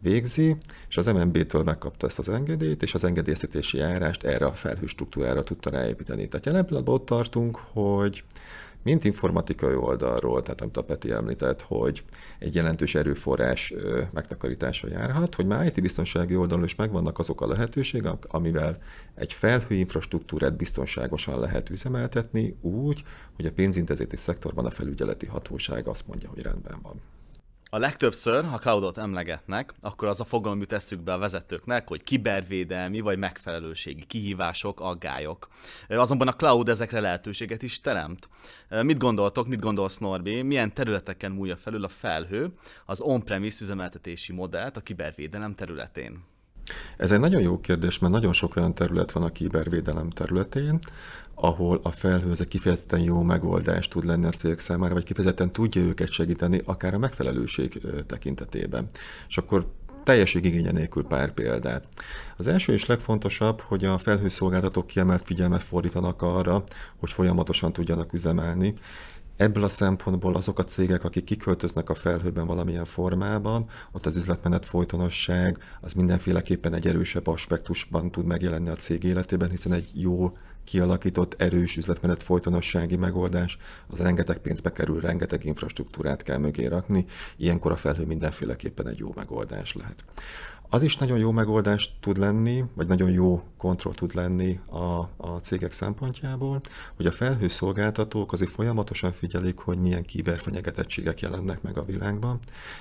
végzi, 0.00 0.56
és 0.88 0.96
az 0.96 1.06
MNB-től 1.06 1.62
megkapta 1.62 2.06
ezt 2.06 2.18
az 2.18 2.28
engedélyt, 2.28 2.82
és 2.82 2.94
az 2.94 3.04
engedélyeztetési 3.04 3.76
járást 3.76 4.24
erre 4.24 4.46
a 4.46 4.52
felhőstruktúrára 4.52 5.42
tudta 5.42 5.70
ráépíteni. 5.70 6.28
Tehát 6.28 6.46
jelen 6.46 6.64
pillanatban 6.64 6.94
ott 6.94 7.06
tartunk, 7.06 7.56
hogy 7.56 8.24
mint 8.82 9.04
informatikai 9.04 9.74
oldalról, 9.74 10.42
tehát 10.42 10.60
amit 10.60 10.76
a 10.76 10.84
Peti 10.84 11.10
említett, 11.10 11.62
hogy 11.62 12.04
egy 12.38 12.54
jelentős 12.54 12.94
erőforrás 12.94 13.74
megtakarítása 14.12 14.88
járhat, 14.88 15.34
hogy 15.34 15.46
már 15.46 15.66
IT 15.66 15.80
biztonsági 15.82 16.36
oldalon 16.36 16.64
is 16.64 16.74
megvannak 16.74 17.18
azok 17.18 17.40
a 17.40 17.46
lehetőségek, 17.46 18.24
amivel 18.28 18.76
egy 19.14 19.32
felhő 19.32 19.74
infrastruktúrát 19.74 20.56
biztonságosan 20.56 21.40
lehet 21.40 21.70
üzemeltetni 21.70 22.56
úgy, 22.60 23.02
hogy 23.36 23.46
a 23.46 23.52
pénzintézeti 23.52 24.16
szektorban 24.16 24.66
a 24.66 24.70
felügyeleti 24.70 25.26
hatóság 25.26 25.86
azt 25.86 26.06
mondja, 26.06 26.28
hogy 26.28 26.42
rendben 26.42 26.78
van. 26.82 27.00
A 27.70 27.78
legtöbbször, 27.78 28.44
ha 28.44 28.58
cloudot 28.58 28.98
emlegetnek, 28.98 29.72
akkor 29.80 30.08
az 30.08 30.20
a 30.20 30.24
fogalom 30.24 30.58
jut 30.60 30.72
eszükbe 30.72 31.12
a 31.12 31.18
vezetőknek, 31.18 31.88
hogy 31.88 32.02
kibervédelmi 32.02 33.00
vagy 33.00 33.18
megfelelőségi 33.18 34.06
kihívások, 34.06 34.80
aggályok. 34.80 35.48
Azonban 35.88 36.28
a 36.28 36.36
cloud 36.36 36.68
ezekre 36.68 37.00
lehetőséget 37.00 37.62
is 37.62 37.80
teremt. 37.80 38.28
Mit 38.68 38.98
gondoltok, 38.98 39.46
mit 39.46 39.60
gondolsz 39.60 39.98
Norbi, 39.98 40.42
milyen 40.42 40.74
területeken 40.74 41.32
múlja 41.32 41.56
felül 41.56 41.84
a 41.84 41.88
felhő 41.88 42.52
az 42.86 43.00
on-premise 43.00 43.64
üzemeltetési 43.64 44.32
modellt 44.32 44.76
a 44.76 44.80
kibervédelem 44.80 45.54
területén? 45.54 46.24
Ez 46.96 47.10
egy 47.10 47.20
nagyon 47.20 47.42
jó 47.42 47.60
kérdés, 47.60 47.98
mert 47.98 48.12
nagyon 48.12 48.32
sok 48.32 48.56
olyan 48.56 48.74
terület 48.74 49.12
van 49.12 49.22
a 49.22 49.30
kibervédelem 49.30 50.10
területén, 50.10 50.78
ahol 51.34 51.80
a 51.82 51.90
felhő 51.90 52.32
egy 52.38 52.48
kifejezetten 52.48 53.00
jó 53.00 53.22
megoldás 53.22 53.88
tud 53.88 54.04
lenni 54.04 54.26
a 54.26 54.30
cégek 54.30 54.58
számára, 54.58 54.94
vagy 54.94 55.04
kifejezetten 55.04 55.52
tudja 55.52 55.82
őket 55.82 56.10
segíteni, 56.10 56.62
akár 56.64 56.94
a 56.94 56.98
megfelelőség 56.98 57.80
tekintetében. 58.06 58.88
És 59.28 59.38
akkor 59.38 59.66
teljesség 60.04 60.44
igénye 60.44 60.70
nélkül 60.70 61.04
pár 61.04 61.32
példát. 61.32 61.84
Az 62.36 62.46
első 62.46 62.72
és 62.72 62.86
legfontosabb, 62.86 63.60
hogy 63.60 63.84
a 63.84 63.98
felhőszolgáltatók 63.98 64.86
kiemelt 64.86 65.22
figyelmet 65.22 65.62
fordítanak 65.62 66.22
arra, 66.22 66.62
hogy 66.96 67.10
folyamatosan 67.10 67.72
tudjanak 67.72 68.12
üzemelni, 68.12 68.74
Ebből 69.38 69.64
a 69.64 69.68
szempontból 69.68 70.34
azok 70.34 70.58
a 70.58 70.64
cégek, 70.64 71.04
akik 71.04 71.24
kiköltöznek 71.24 71.90
a 71.90 71.94
felhőben 71.94 72.46
valamilyen 72.46 72.84
formában, 72.84 73.68
ott 73.92 74.06
az 74.06 74.16
üzletmenet 74.16 74.66
folytonosság 74.66 75.58
az 75.80 75.92
mindenféleképpen 75.92 76.74
egy 76.74 76.86
erősebb 76.86 77.26
aspektusban 77.26 78.10
tud 78.10 78.24
megjelenni 78.24 78.68
a 78.68 78.74
cég 78.74 79.04
életében, 79.04 79.50
hiszen 79.50 79.72
egy 79.72 79.90
jó 79.94 80.32
kialakított 80.64 81.34
erős 81.40 81.76
üzletmenet 81.76 82.22
folytonossági 82.22 82.96
megoldás, 82.96 83.58
az 83.90 83.98
rengeteg 83.98 84.38
pénzbe 84.38 84.72
kerül, 84.72 85.00
rengeteg 85.00 85.44
infrastruktúrát 85.44 86.22
kell 86.22 86.38
mögé 86.38 86.66
rakni, 86.66 87.06
ilyenkor 87.36 87.72
a 87.72 87.76
felhő 87.76 88.06
mindenféleképpen 88.06 88.88
egy 88.88 88.98
jó 88.98 89.12
megoldás 89.16 89.74
lehet. 89.74 90.04
Az 90.70 90.82
is 90.82 90.96
nagyon 90.96 91.18
jó 91.18 91.30
megoldás 91.30 91.96
tud 92.00 92.16
lenni, 92.16 92.64
vagy 92.74 92.86
nagyon 92.86 93.10
jó 93.10 93.40
kontroll 93.56 93.94
tud 93.94 94.14
lenni 94.14 94.60
a, 94.66 95.08
a 95.16 95.38
cégek 95.42 95.72
szempontjából, 95.72 96.60
hogy 96.96 97.06
a 97.06 97.12
felhőszolgáltatók 97.12 98.32
azért 98.32 98.50
folyamatosan 98.50 99.12
figyelik, 99.12 99.58
hogy 99.58 99.78
milyen 99.78 100.04
kiberfenyegetettségek 100.04 101.20
jelennek 101.20 101.62
meg 101.62 101.78
a 101.78 101.84
világban, 101.84 102.38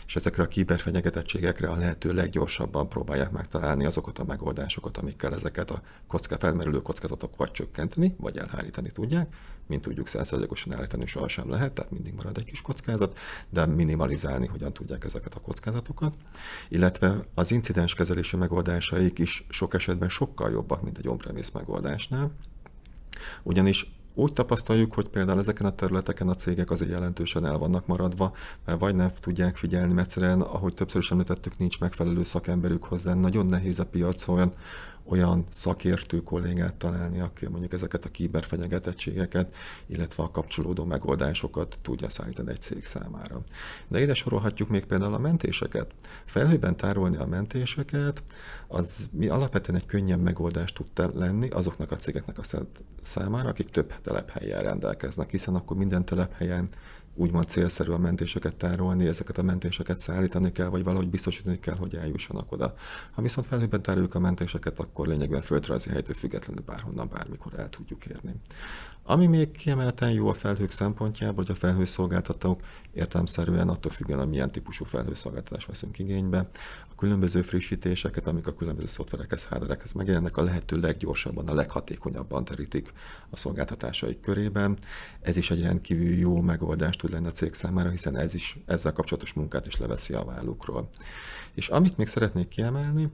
és 0.08 0.16
ezekre 0.16 0.44
a 0.44 0.48
kiberfenyegetettségekre 0.48 1.70
a 1.70 1.76
lehető 1.76 2.14
leggyorsabban 2.14 2.90
próbálják 2.90 3.32
megtalálni 3.32 3.86
azokat 3.86 4.20
a 4.20 4.24
megoldásokat, 4.24 4.98
amikkel 4.98 5.34
ezeket 5.34 5.72
a 5.72 5.82
kocka, 6.08 6.38
felmerülő 6.38 6.82
kockázatok 6.82 7.36
vagy 7.36 7.52
csökkenteni, 7.52 8.16
vagy 8.18 8.38
elhárítani 8.38 8.92
tudják. 8.92 9.34
Mint 9.68 9.82
tudjuk, 9.82 10.08
százszerzalékosan 10.08 10.74
állítani 10.74 11.06
sohasem 11.06 11.50
lehet, 11.50 11.74
tehát 11.74 11.92
mindig 11.92 12.14
marad 12.14 12.38
egy 12.38 12.44
kis 12.44 12.62
kockázat, 12.62 13.18
de 13.50 13.66
minimalizálni 13.66 14.48
hogyan 14.48 14.74
tudják 14.74 15.04
ezeket 15.04 15.34
a 15.34 15.40
kockázatokat. 15.40 16.14
Illetve 16.70 17.26
az 17.34 17.52
incidens 17.52 17.77
kezelési 17.86 18.36
megoldásaik 18.36 19.20
is 19.20 19.46
sok 19.50 19.74
esetben 19.74 20.10
sokkal 20.10 20.52
jobbak, 20.52 20.82
mint 20.82 20.98
egy 20.98 21.08
on-premise 21.08 21.52
megoldásnál. 21.54 22.32
Ugyanis 23.44 23.96
úgy 24.14 24.34
tapasztaljuk, 24.34 24.94
hogy 24.94 25.08
például 25.08 25.40
ezeken 25.40 25.66
a 25.66 25.76
területeken 25.76 26.28
a 26.28 26.36
cégek 26.36 26.72
azért 26.72 26.92
jelentősen 26.92 27.46
el 27.46 27.58
vannak 27.58 27.88
maradva, 27.88 28.34
mert 28.66 28.80
vagy 28.80 28.96
nem 28.96 29.10
tudják 29.20 29.58
figyelni, 29.58 29.94
mert 29.94 30.08
egyszerűen, 30.08 30.42
ahogy 30.42 30.74
többször 30.74 31.02
is 31.02 31.12
említettük, 31.12 31.58
nincs 31.58 31.80
megfelelő 31.80 32.24
szakemberük 32.24 32.84
hozzá, 32.84 33.14
nagyon 33.14 33.46
nehéz 33.46 33.80
a 33.80 33.86
piacon 33.86 34.54
olyan 35.10 35.44
szakértő 35.50 36.24
kollégát 36.24 36.76
találni, 36.76 37.20
aki 37.20 37.48
mondjuk 37.48 37.74
ezeket 37.74 38.06
a 38.06 38.10
kiberfenyegetettségeket, 38.10 39.56
illetve 39.86 40.24
a 40.24 40.32
kapcsolódó 40.32 40.84
megoldásokat 40.84 41.80
tudja 41.82 42.10
szállítani 42.10 42.50
egy 42.50 42.62
cég 42.62 42.86
számára. 42.86 43.42
De 43.88 44.02
ide 44.02 44.14
sorolhatjuk 44.14 44.70
még 44.70 44.86
például 44.86 45.14
a 45.14 45.20
mentéseket. 45.20 45.92
Felhőben 46.26 46.78
tárolni 46.78 47.18
a 47.18 47.26
mentéseket, 47.26 48.24
az 48.68 49.10
mi 49.12 49.28
alapvetően 49.28 49.80
egy 49.80 49.86
könnyebb 49.86 50.22
megoldást 50.22 50.76
tud 50.76 51.16
lenni 51.16 51.50
azoknak 51.50 51.92
a 51.92 51.96
cégeknek 51.98 52.38
a 52.38 52.42
számára, 53.02 53.50
akik 53.50 53.70
több 53.70 53.94
telephelyen 54.02 54.60
rendelkeznek, 54.60 55.32
hiszen 55.32 55.56
akkor 55.56 55.78
minden 55.78 56.06
telephelyen 56.06 56.70
úgymond 57.18 57.48
célszerű 57.48 57.92
a 57.92 57.98
mentéseket 57.98 58.56
tárolni, 58.56 59.08
ezeket 59.08 59.38
a 59.38 59.44
mentéseket 59.44 59.98
szállítani 59.98 60.52
kell, 60.52 60.68
vagy 60.68 60.84
valahogy 60.84 61.10
biztosítani 61.10 61.60
kell, 61.60 61.76
hogy 61.76 61.96
eljussanak 61.96 62.52
oda. 62.52 62.74
Ha 63.12 63.22
viszont 63.22 63.48
felhőben 63.48 63.82
tároljuk 63.82 64.16
a 64.16 64.20
mentéseket, 64.20 64.80
akkor 64.80 65.08
lényegben 65.08 65.42
földrajzi 65.42 65.90
helytől 65.90 66.16
függetlenül 66.16 66.64
bárhonnan, 66.66 67.10
bármikor 67.14 67.54
el 67.60 67.70
tudjuk 67.70 68.06
érni. 68.06 68.34
Ami 69.10 69.26
még 69.26 69.52
kiemelten 69.52 70.12
jó 70.12 70.28
a 70.28 70.34
felhők 70.34 70.72
szempontjából, 70.72 71.36
hogy 71.36 71.52
a 71.52 71.60
felhőszolgáltatók 71.60 72.60
értelmszerűen 72.94 73.70
attól 73.70 73.92
függően, 73.92 74.20
hogy 74.20 74.30
milyen 74.30 74.52
típusú 74.52 74.86
felhőszolgáltatást 74.86 75.68
veszünk 75.68 76.00
igénybe, 76.00 76.48
a 76.90 76.96
különböző 76.96 77.42
frissítéseket, 77.42 78.28
amik 78.28 78.48
a 78.48 78.54
különböző 78.54 78.88
szoftverekhez, 78.88 79.46
hardverekhez 79.46 79.94
megjelennek, 79.94 80.38
a 80.38 80.44
lehető 80.44 80.80
leggyorsabban, 80.80 81.48
a 81.48 81.54
leghatékonyabban 81.54 82.46
terítik 82.46 82.94
a 83.30 83.38
szolgáltatásaik 83.38 84.20
körében. 84.20 84.78
Ez 85.22 85.38
is 85.38 85.52
egy 85.52 85.62
rendkívül 85.62 86.14
jó 86.14 86.42
megoldás 86.42 86.96
tud 86.96 87.12
lenni 87.12 87.28
a 87.28 87.32
cég 87.32 87.54
számára, 87.54 87.90
hiszen 87.90 88.18
ez 88.18 88.34
is 88.34 88.58
ezzel 88.66 88.94
kapcsolatos 88.94 89.34
munkát 89.34 89.68
is 89.68 89.78
leveszi 89.78 90.14
a 90.14 90.26
vállukról. 90.26 90.90
És 91.54 91.68
amit 91.70 91.98
még 91.98 92.08
szeretnék 92.08 92.48
kiemelni, 92.48 93.12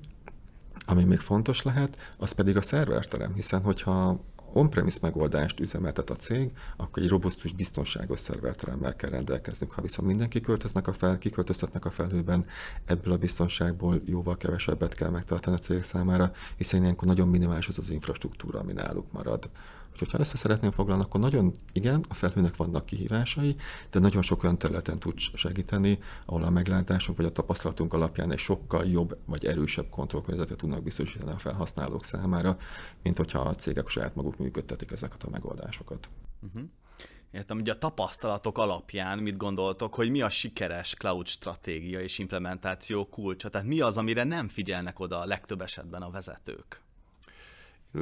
ami 0.86 1.04
még 1.04 1.20
fontos 1.20 1.62
lehet, 1.62 1.98
az 2.18 2.32
pedig 2.32 2.58
a 2.58 2.62
szerverterem, 2.62 3.34
hiszen 3.34 3.62
hogyha 3.62 4.20
on-premise 4.54 4.98
megoldást 5.02 5.60
üzemeltet 5.60 6.10
a 6.10 6.16
cég, 6.16 6.52
akkor 6.78 7.04
egy 7.04 7.10
robusztus, 7.10 7.54
biztonságos 7.54 8.20
szerverteremmel 8.20 8.96
kell 8.96 9.10
rendelkeznünk. 9.10 9.72
Ha 9.72 9.82
viszont 9.82 10.08
mindenki 10.08 10.42
költöznek 10.42 10.88
a 10.88 10.94
fel, 10.94 11.18
kiköltöztetnek 11.18 11.86
a 11.86 11.90
felhőben, 11.90 12.46
ebből 12.86 13.14
a 13.14 13.18
biztonságból 13.18 14.02
jóval 14.06 14.38
kevesebbet 14.38 14.94
kell 14.94 15.10
megtartani 15.10 15.56
a 15.56 15.60
cég 15.60 15.84
számára, 15.84 16.32
hiszen 16.58 16.82
ilyenkor 16.82 17.08
nagyon 17.08 17.28
minimális 17.28 17.68
az 17.68 17.78
az 17.78 17.90
infrastruktúra, 17.90 18.60
ami 18.60 18.74
náluk 18.74 19.12
marad. 19.12 19.50
Úgyhogy 19.94 20.12
ha 20.12 20.20
össze 20.20 20.38
szeretném 20.38 20.72
foglalni, 20.72 21.04
akkor 21.04 21.20
nagyon 21.20 21.52
igen, 21.72 22.06
a 22.10 22.14
felhőnek 22.14 22.56
vannak 22.56 22.86
kihívásai, 22.86 23.56
de 23.92 24.00
nagyon 24.00 24.22
sok 24.22 24.44
olyan 24.44 24.58
területen 24.58 25.00
tud 25.00 25.18
segíteni, 25.18 26.00
ahol 26.26 26.44
a 26.44 26.50
meglátásunk 26.50 27.18
vagy 27.18 27.26
a 27.26 27.32
tapasztalatunk 27.32 27.94
alapján 27.94 28.32
egy 28.32 28.38
sokkal 28.38 28.86
jobb 28.86 29.18
vagy 29.26 29.46
erősebb 29.46 29.90
kontrollkörnyezetet 29.90 30.58
tudnak 30.58 30.84
biztosítani 30.84 31.32
a 31.32 31.38
felhasználók 31.38 32.06
számára, 32.06 32.58
mint 33.04 33.18
hogyha 33.18 33.40
a 33.40 33.56
cégek 33.56 33.88
saját 33.88 34.16
maguk 34.16 34.38
működtetik 34.38 34.92
ezeket 34.92 35.24
a 35.24 35.30
megoldásokat. 35.30 36.10
Uh-huh. 36.42 36.64
Értem, 37.32 37.58
ugye 37.58 37.72
a 37.72 37.78
tapasztalatok 37.78 38.58
alapján 38.58 39.20
mit 39.20 39.38
gondoltok, 39.38 39.96
hogy 39.96 40.10
mi 40.10 40.22
a 40.22 40.30
sikeres 40.30 40.94
cloud 40.94 41.28
stratégia 41.28 42.02
és 42.02 42.20
implementáció 42.20 43.06
kulcsa? 43.06 43.50
Tehát 43.50 43.68
mi 43.68 43.80
az, 43.80 43.98
amire 43.98 44.24
nem 44.24 44.48
figyelnek 44.48 45.00
oda 45.00 45.20
a 45.20 45.26
legtöbb 45.26 45.62
esetben 45.62 46.02
a 46.02 46.10
vezetők? 46.10 46.82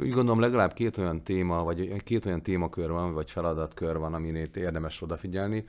Úgy 0.00 0.10
gondolom 0.10 0.40
legalább 0.40 0.72
két 0.72 0.98
olyan 0.98 1.22
téma, 1.22 1.62
vagy 1.62 2.02
két 2.02 2.26
olyan 2.26 2.42
témakör 2.42 2.90
van, 2.90 3.12
vagy 3.12 3.30
feladatkör 3.30 3.98
van, 3.98 4.14
amin 4.14 4.36
érdemes 4.54 5.02
odafigyelni. 5.02 5.64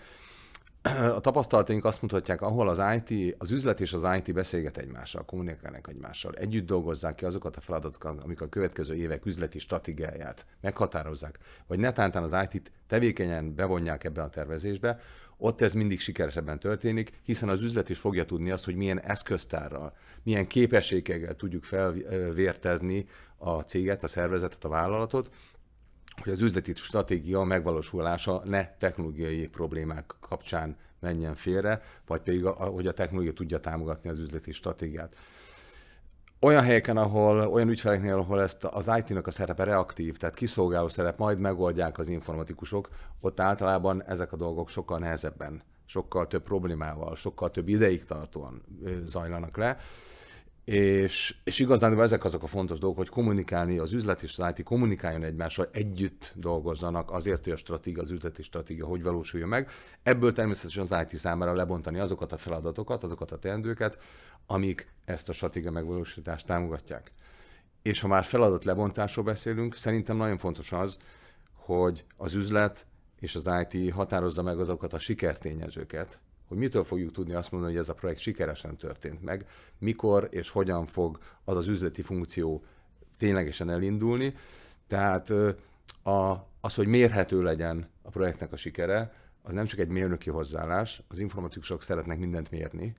A 1.15 1.19
tapasztalataink 1.19 1.85
azt 1.85 2.01
mutatják, 2.01 2.41
ahol 2.41 2.69
az 2.69 2.81
IT, 2.95 3.35
az 3.37 3.51
üzlet 3.51 3.81
és 3.81 3.93
az 3.93 4.07
IT 4.17 4.33
beszélget 4.33 4.77
egymással, 4.77 5.25
kommunikálnak 5.25 5.87
egymással, 5.89 6.33
együtt 6.33 6.65
dolgozzák 6.65 7.15
ki 7.15 7.25
azokat 7.25 7.55
a 7.55 7.61
feladatokat, 7.61 8.23
amik 8.23 8.41
a 8.41 8.49
következő 8.49 8.95
évek 8.95 9.25
üzleti 9.25 9.59
stratégiáját 9.59 10.45
meghatározzák, 10.61 11.39
vagy 11.67 11.79
netántán 11.79 12.23
az 12.23 12.35
IT-t 12.49 12.71
tevékenyen 12.87 13.55
bevonják 13.55 14.03
ebbe 14.03 14.21
a 14.21 14.29
tervezésbe, 14.29 14.99
ott 15.37 15.61
ez 15.61 15.73
mindig 15.73 15.99
sikeresebben 15.99 16.59
történik, 16.59 17.11
hiszen 17.23 17.49
az 17.49 17.63
üzlet 17.63 17.89
is 17.89 17.99
fogja 17.99 18.25
tudni 18.25 18.51
azt, 18.51 18.65
hogy 18.65 18.75
milyen 18.75 19.01
eszköztárral, 19.01 19.93
milyen 20.23 20.47
képességekkel 20.47 21.35
tudjuk 21.35 21.63
felvértezni 21.63 23.05
a 23.43 23.63
céget, 23.63 24.03
a 24.03 24.07
szervezetet, 24.07 24.63
a 24.63 24.69
vállalatot, 24.69 25.29
hogy 26.21 26.31
az 26.31 26.41
üzleti 26.41 26.73
stratégia 26.75 27.43
megvalósulása 27.43 28.41
ne 28.45 28.67
technológiai 28.77 29.47
problémák 29.47 30.15
kapcsán 30.19 30.77
menjen 30.99 31.35
félre, 31.35 31.81
vagy 32.07 32.21
pedig, 32.21 32.45
hogy 32.45 32.87
a 32.87 32.93
technológia 32.93 33.33
tudja 33.33 33.59
támogatni 33.59 34.09
az 34.09 34.19
üzleti 34.19 34.51
stratégiát. 34.51 35.15
Olyan 36.39 36.63
helyeken, 36.63 36.97
ahol, 36.97 37.47
olyan 37.47 37.69
ügyfeleknél, 37.69 38.15
ahol 38.15 38.41
ezt 38.41 38.63
az 38.63 38.91
IT-nak 38.97 39.27
a 39.27 39.31
szerepe 39.31 39.63
reaktív, 39.63 40.17
tehát 40.17 40.35
kiszolgáló 40.35 40.87
szerep, 40.87 41.17
majd 41.17 41.39
megoldják 41.39 41.97
az 41.97 42.09
informatikusok, 42.09 42.89
ott 43.19 43.39
általában 43.39 44.03
ezek 44.03 44.31
a 44.33 44.37
dolgok 44.37 44.69
sokkal 44.69 44.99
nehezebben, 44.99 45.61
sokkal 45.85 46.27
több 46.27 46.43
problémával, 46.43 47.15
sokkal 47.15 47.51
több 47.51 47.67
ideig 47.67 48.05
tartóan 48.05 48.63
zajlanak 49.05 49.57
le 49.57 49.77
És, 50.65 51.35
és 51.43 51.59
igazán 51.59 52.01
ezek 52.01 52.23
azok 52.23 52.43
a 52.43 52.47
fontos 52.47 52.79
dolgok, 52.79 52.97
hogy 52.97 53.09
kommunikálni, 53.09 53.77
az 53.77 53.93
üzlet 53.93 54.23
és 54.23 54.37
az 54.37 54.53
IT 54.55 54.65
kommunikáljon 54.65 55.23
egymással, 55.23 55.69
együtt 55.71 56.31
dolgozzanak 56.35 57.11
azért, 57.11 57.43
hogy 57.43 57.53
a 57.53 57.55
stratégia, 57.55 58.01
az 58.01 58.11
üzleti 58.11 58.43
stratégia 58.43 58.85
hogy 58.85 59.03
valósuljon 59.03 59.49
meg. 59.49 59.69
Ebből 60.03 60.33
természetesen 60.33 60.81
az 60.81 60.95
IT 61.01 61.19
számára 61.19 61.53
lebontani 61.53 61.99
azokat 61.99 62.31
a 62.31 62.37
feladatokat, 62.37 63.03
azokat 63.03 63.31
a 63.31 63.37
teendőket, 63.37 63.97
amik 64.45 64.87
ezt 65.05 65.29
a 65.29 65.33
stratégia 65.33 65.71
megvalósítást 65.71 66.45
támogatják. 66.45 67.11
És 67.81 68.01
ha 68.01 68.07
már 68.07 68.23
feladat 68.23 68.65
lebontásról 68.65 69.25
beszélünk, 69.25 69.75
szerintem 69.75 70.17
nagyon 70.17 70.37
fontos 70.37 70.71
az, 70.71 70.97
hogy 71.53 72.05
az 72.17 72.33
üzlet 72.33 72.85
és 73.19 73.35
az 73.35 73.49
IT 73.69 73.91
határozza 73.93 74.41
meg 74.41 74.59
azokat 74.59 74.93
a 74.93 74.99
sikertényezőket, 74.99 76.19
hogy 76.53 76.61
mitől 76.61 76.83
fogjuk 76.83 77.11
tudni 77.11 77.33
azt 77.33 77.51
mondani, 77.51 77.71
hogy 77.71 77.81
ez 77.81 77.89
a 77.89 77.93
projekt 77.93 78.19
sikeresen 78.19 78.77
történt 78.77 79.23
meg, 79.23 79.45
mikor 79.79 80.27
és 80.31 80.49
hogyan 80.49 80.85
fog 80.85 81.19
az 81.43 81.57
az 81.57 81.67
üzleti 81.67 82.01
funkció 82.01 82.63
ténylegesen 83.17 83.69
elindulni. 83.69 84.33
Tehát 84.87 85.29
a, 86.03 86.47
az, 86.61 86.75
hogy 86.75 86.87
mérhető 86.87 87.41
legyen 87.41 87.89
a 88.01 88.09
projektnek 88.09 88.51
a 88.51 88.57
sikere, 88.57 89.13
az 89.41 89.53
nem 89.53 89.65
csak 89.65 89.79
egy 89.79 89.87
mérnöki 89.87 90.29
hozzáállás, 90.29 91.01
az 91.07 91.19
informatikusok 91.19 91.83
szeretnek 91.83 92.19
mindent 92.19 92.51
mérni, 92.51 92.95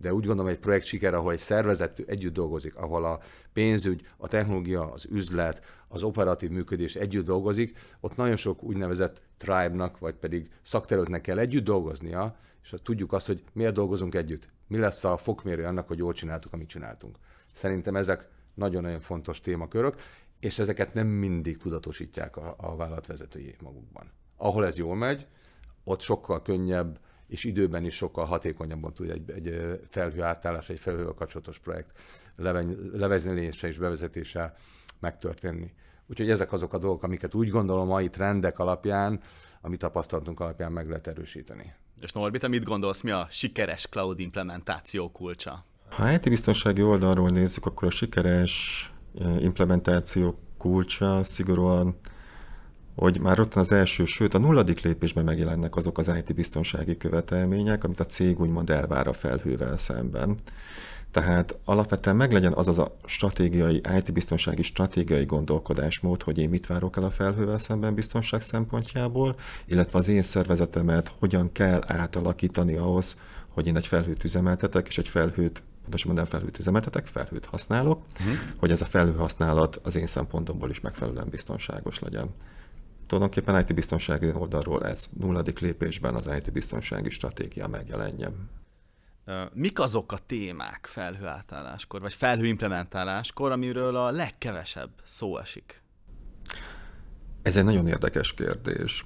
de 0.00 0.14
úgy 0.14 0.26
gondolom, 0.26 0.50
egy 0.50 0.58
projekt 0.58 0.84
siker, 0.84 1.14
ahol 1.14 1.32
egy 1.32 1.38
szervezet 1.38 1.98
együtt 2.06 2.32
dolgozik, 2.32 2.76
ahol 2.76 3.04
a 3.04 3.20
pénzügy, 3.52 4.06
a 4.16 4.28
technológia, 4.28 4.92
az 4.92 5.06
üzlet, 5.10 5.62
az 5.88 6.02
operatív 6.02 6.50
működés 6.50 6.94
együtt 6.94 7.24
dolgozik, 7.24 7.78
ott 8.00 8.16
nagyon 8.16 8.36
sok 8.36 8.62
úgynevezett 8.62 9.22
tribe-nak, 9.36 9.98
vagy 9.98 10.14
pedig 10.14 10.48
szakterületnek 10.62 11.20
kell 11.20 11.38
együtt 11.38 11.64
dolgoznia, 11.64 12.36
és 12.64 12.74
tudjuk 12.82 13.12
azt, 13.12 13.26
hogy 13.26 13.44
miért 13.52 13.74
dolgozunk 13.74 14.14
együtt. 14.14 14.48
Mi 14.66 14.78
lesz 14.78 15.04
a 15.04 15.16
fokmérő 15.16 15.64
annak, 15.64 15.88
hogy 15.88 15.98
jól 15.98 16.12
csináltuk, 16.12 16.52
amit 16.52 16.68
csináltunk. 16.68 17.18
Szerintem 17.52 17.96
ezek 17.96 18.28
nagyon-nagyon 18.54 19.00
fontos 19.00 19.40
témakörök, 19.40 19.94
és 20.40 20.58
ezeket 20.58 20.94
nem 20.94 21.06
mindig 21.06 21.56
tudatosítják 21.56 22.36
a, 22.36 22.54
a 22.58 22.76
vállalatvezetői 22.76 23.54
magukban. 23.62 24.10
Ahol 24.36 24.66
ez 24.66 24.78
jól 24.78 24.96
megy, 24.96 25.26
ott 25.84 26.00
sokkal 26.00 26.42
könnyebb 26.42 26.98
és 27.26 27.44
időben 27.44 27.84
is 27.84 27.94
sokkal 27.94 28.24
hatékonyabban 28.24 28.94
tud 28.94 29.10
egy, 29.10 29.30
egy 29.30 29.78
felhő 29.88 30.22
átállás, 30.22 30.68
egy 30.70 30.78
felhővel 30.78 31.12
kapcsolatos 31.12 31.58
projekt 31.58 31.92
levezénylése 32.92 33.68
és 33.68 33.78
bevezetése 33.78 34.54
megtörténni. 35.00 35.74
Úgyhogy 36.06 36.30
ezek 36.30 36.52
azok 36.52 36.72
a 36.72 36.78
dolgok, 36.78 37.02
amiket 37.02 37.34
úgy 37.34 37.48
gondolom 37.48 37.86
mai 37.86 38.08
trendek 38.08 38.58
alapján, 38.58 39.20
amit 39.60 39.78
tapasztaltunk 39.78 40.40
alapján 40.40 40.72
meg 40.72 40.88
lehet 40.88 41.06
erősíteni. 41.06 41.74
És 42.00 42.12
Norbi, 42.12 42.38
te 42.38 42.48
mit 42.48 42.64
gondolsz, 42.64 43.02
mi 43.02 43.10
a 43.10 43.26
sikeres 43.30 43.86
cloud 43.86 44.20
implementáció 44.20 45.10
kulcsa? 45.10 45.64
Ha 45.90 46.12
IT 46.12 46.28
biztonsági 46.28 46.82
oldalról 46.82 47.28
nézzük, 47.28 47.66
akkor 47.66 47.88
a 47.88 47.90
sikeres 47.90 48.92
implementáció 49.40 50.38
kulcsa 50.58 51.24
szigorúan 51.24 51.96
hogy 52.96 53.20
már 53.20 53.36
rögtön 53.36 53.62
az 53.62 53.72
első, 53.72 54.04
sőt 54.04 54.34
a 54.34 54.38
nulladik 54.38 54.80
lépésben 54.80 55.24
megjelennek 55.24 55.76
azok 55.76 55.98
az 55.98 56.08
IT 56.08 56.34
biztonsági 56.34 56.96
követelmények, 56.96 57.84
amit 57.84 58.00
a 58.00 58.06
cég 58.06 58.40
úgymond 58.40 58.70
elvár 58.70 59.06
a 59.06 59.12
felhővel 59.12 59.78
szemben. 59.78 60.36
Tehát 61.14 61.58
alapvetően 61.64 62.16
meglegyen 62.16 62.52
az 62.52 62.68
az 62.68 62.78
a 62.78 62.96
stratégiai, 63.04 63.80
IT-biztonsági 63.96 64.62
stratégiai 64.62 65.24
gondolkodásmód, 65.24 66.22
hogy 66.22 66.38
én 66.38 66.48
mit 66.48 66.66
várok 66.66 66.96
el 66.96 67.04
a 67.04 67.10
felhővel 67.10 67.58
szemben 67.58 67.94
biztonság 67.94 68.42
szempontjából, 68.42 69.36
illetve 69.66 69.98
az 69.98 70.08
én 70.08 70.22
szervezetemet 70.22 71.12
hogyan 71.18 71.52
kell 71.52 71.82
átalakítani 71.86 72.76
ahhoz, 72.76 73.16
hogy 73.48 73.66
én 73.66 73.76
egy 73.76 73.86
felhőt 73.86 74.24
üzemeltetek, 74.24 74.86
és 74.86 74.98
egy 74.98 75.08
felhőt, 75.08 75.62
pontosabban 75.82 76.16
nem 76.16 76.24
felhőt 76.24 76.58
üzemeltetek, 76.58 77.06
felhőt 77.06 77.44
használok, 77.44 78.02
uh-huh. 78.20 78.34
hogy 78.56 78.70
ez 78.70 78.80
a 78.80 78.86
felhő 78.86 79.14
használat 79.14 79.80
az 79.82 79.96
én 79.96 80.06
szempontomból 80.06 80.70
is 80.70 80.80
megfelelően 80.80 81.28
biztonságos 81.30 81.98
legyen. 81.98 82.34
Tulajdonképpen 83.06 83.60
IT-biztonsági 83.60 84.32
oldalról 84.32 84.86
ez 84.86 85.06
nulladik 85.20 85.58
lépésben 85.58 86.14
az 86.14 86.30
IT-biztonsági 86.36 87.10
stratégia 87.10 87.68
megjelenjen. 87.68 88.62
Mik 89.52 89.80
azok 89.80 90.12
a 90.12 90.18
témák 90.26 90.86
felhőátálláskor, 90.86 92.00
vagy 92.00 92.14
felhőimplementáláskor, 92.14 93.52
amiről 93.52 93.96
a 93.96 94.10
legkevesebb 94.10 94.90
szó 95.04 95.38
esik? 95.38 95.82
Ez 97.42 97.56
egy 97.56 97.64
nagyon 97.64 97.86
érdekes 97.86 98.34
kérdés. 98.34 99.04